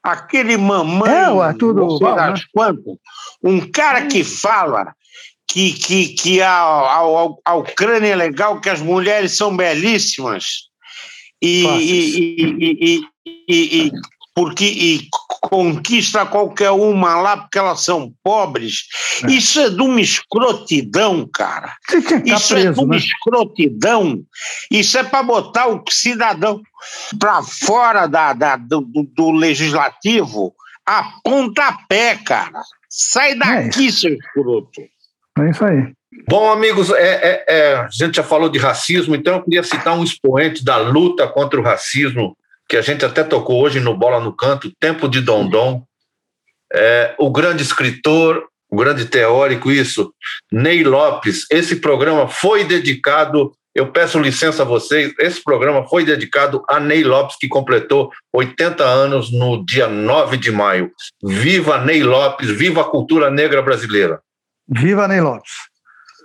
[0.02, 1.12] aquele mamãe.
[1.12, 2.16] É, o Arthur Duval.
[2.16, 2.34] Né?
[2.52, 3.00] Quanto,
[3.44, 4.96] um cara que fala
[5.48, 7.00] que, que, que a, a,
[7.46, 10.70] a Ucrânia é legal, que as mulheres são belíssimas
[11.40, 13.92] e, e, e, e,
[14.36, 15.08] porque e
[15.42, 18.88] conquista qualquer uma lá porque elas são pobres.
[19.24, 19.32] É.
[19.32, 21.76] Isso é de uma escrotidão, cara.
[22.26, 22.98] Isso preso, é de uma né?
[22.98, 24.24] escrotidão.
[24.72, 26.62] Isso é para botar o cidadão
[27.20, 30.54] para fora da, da do, do, legislativo
[30.86, 32.62] a pontapé, cara.
[32.90, 34.82] Sai é daqui, é seu escroto.
[35.40, 35.94] É isso aí.
[36.30, 39.98] Bom, amigos, é, é, é, a gente já falou de racismo, então eu queria citar
[39.98, 42.38] um expoente da luta contra o racismo,
[42.74, 45.84] que a gente até tocou hoje no Bola no Canto, Tempo de Dondon.
[46.74, 50.12] É, o grande escritor, o grande teórico, isso,
[50.52, 51.46] Ney Lopes.
[51.52, 55.14] Esse programa foi dedicado Eu peço licença a vocês.
[55.20, 60.52] Esse programa foi dedicado a Ney Lopes, que completou 80 anos no dia 9 de
[60.52, 60.92] maio.
[61.24, 64.20] Viva Ney Lopes, viva a cultura negra brasileira.
[64.68, 65.52] Viva Ney Lopes.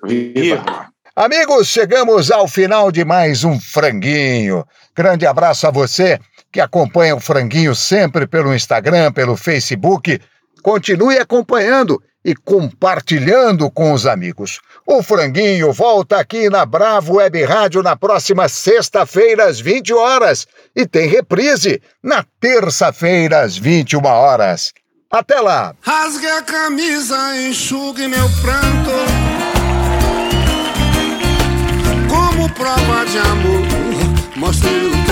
[0.02, 0.88] Viva.
[1.14, 4.64] Amigos, chegamos ao final de mais um Franguinho.
[4.96, 6.18] Grande abraço a você
[6.52, 10.20] que acompanha o Franguinho sempre pelo Instagram, pelo Facebook.
[10.62, 14.60] Continue acompanhando e compartilhando com os amigos.
[14.86, 20.86] O Franguinho volta aqui na Bravo Web Rádio na próxima sexta-feira às 20 horas e
[20.86, 24.72] tem reprise na terça-feira às 21 horas.
[25.10, 25.74] Até lá!
[25.80, 28.90] Rasgue a camisa, enxugue meu pranto.
[32.10, 35.07] Como prova de amor, mostre o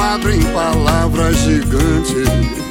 [0.00, 2.69] quadro em palavras gigantes.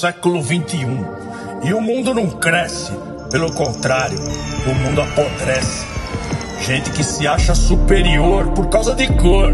[0.00, 0.86] Século XXI.
[1.62, 2.90] E o mundo não cresce.
[3.30, 4.18] Pelo contrário,
[4.66, 5.86] o mundo apodrece.
[6.62, 9.52] Gente que se acha superior por causa de cor.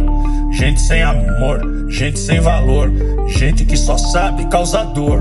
[0.53, 2.93] Gente sem amor, gente sem valor.
[3.27, 5.21] Gente que só sabe causar dor.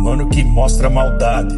[0.00, 1.54] Mano que mostra maldade.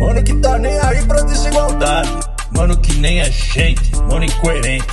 [0.00, 2.10] Mano que tá nem aí pra desigualdade.
[2.50, 4.86] Mano que nem é gente, mano incoerente.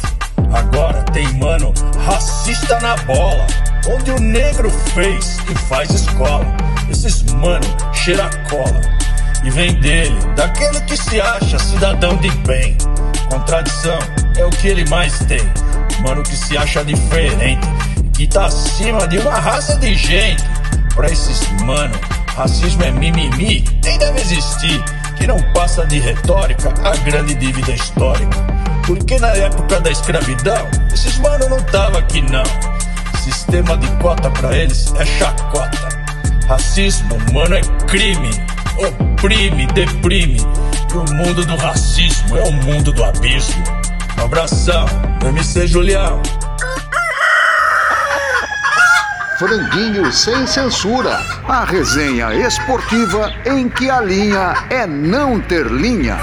[0.53, 1.73] Agora tem mano
[2.05, 3.47] racista na bola.
[3.89, 6.68] Onde o negro fez e faz escola.
[6.89, 8.81] Esses mano cheira cola.
[9.43, 12.77] E vem dele, daquele que se acha cidadão de bem.
[13.29, 13.99] Contradição
[14.37, 15.41] é o que ele mais tem.
[16.01, 17.65] Mano que se acha diferente,
[18.13, 20.43] que tá acima de uma raça de gente.
[20.93, 21.93] Pra esses mano,
[22.35, 24.83] racismo é mimimi, nem deve existir.
[25.15, 28.37] Que não passa de retórica a grande dívida histórica.
[28.85, 32.43] Porque na época da escravidão, esses mano não tava aqui não.
[33.23, 35.98] Sistema de cota pra eles é chacota.
[36.49, 38.31] Racismo, mano, é crime.
[38.75, 40.39] Oprime, deprime.
[40.91, 43.63] E o mundo do racismo é o mundo do abismo.
[44.17, 44.87] Um abração,
[45.23, 46.19] MC Julião.
[49.37, 51.19] Franguinho sem censura.
[51.47, 56.17] A resenha esportiva em que a linha é não ter linha.